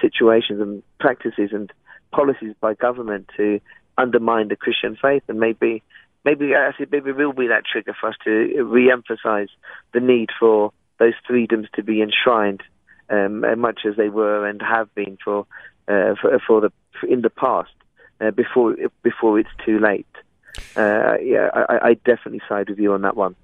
situations 0.00 0.60
and 0.60 0.82
practices 1.00 1.50
and 1.52 1.72
policies 2.12 2.54
by 2.60 2.74
government 2.74 3.28
to 3.36 3.60
undermine 3.96 4.48
the 4.48 4.56
Christian 4.56 4.96
faith 5.00 5.24
and 5.28 5.40
maybe 5.40 5.82
maybe 6.28 6.54
actually 6.54 6.86
maybe 6.90 7.12
will 7.12 7.32
be 7.32 7.48
that 7.48 7.64
trigger 7.64 7.94
for 7.98 8.10
us 8.10 8.16
to 8.24 8.62
re-emphasize 8.62 9.48
the 9.94 10.00
need 10.00 10.28
for 10.38 10.72
those 10.98 11.14
freedoms 11.26 11.68
to 11.74 11.82
be 11.82 12.02
enshrined 12.02 12.62
um, 13.10 13.44
much 13.60 13.80
as 13.88 13.96
they 13.96 14.08
were 14.08 14.46
and 14.46 14.60
have 14.60 14.94
been 14.94 15.16
for 15.24 15.46
uh, 15.88 16.14
for, 16.20 16.38
for 16.46 16.60
the 16.60 16.72
in 17.08 17.22
the 17.22 17.30
past 17.30 17.70
uh, 18.20 18.30
before 18.30 18.76
before 19.02 19.38
it's 19.38 19.48
too 19.64 19.78
late. 19.78 20.06
Uh, 20.76 21.14
yeah, 21.22 21.50
I, 21.54 21.88
I 21.90 21.94
definitely 21.94 22.42
side 22.48 22.68
with 22.68 22.78
you 22.78 22.92
on 22.92 23.02
that 23.02 23.16
one. 23.16 23.36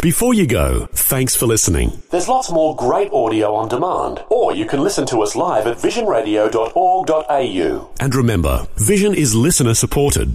Before 0.00 0.32
you 0.34 0.46
go, 0.46 0.86
thanks 0.92 1.36
for 1.36 1.46
listening. 1.46 2.02
There's 2.10 2.28
lots 2.28 2.50
more 2.50 2.74
great 2.74 3.12
audio 3.12 3.54
on 3.54 3.68
demand, 3.68 4.24
or 4.30 4.54
you 4.54 4.64
can 4.66 4.80
listen 4.80 5.06
to 5.06 5.22
us 5.22 5.36
live 5.36 5.66
at 5.66 5.76
visionradio.org.au. 5.76 7.90
And 8.00 8.14
remember, 8.14 8.66
Vision 8.76 9.14
is 9.14 9.34
listener 9.34 9.74
supported. 9.74 10.34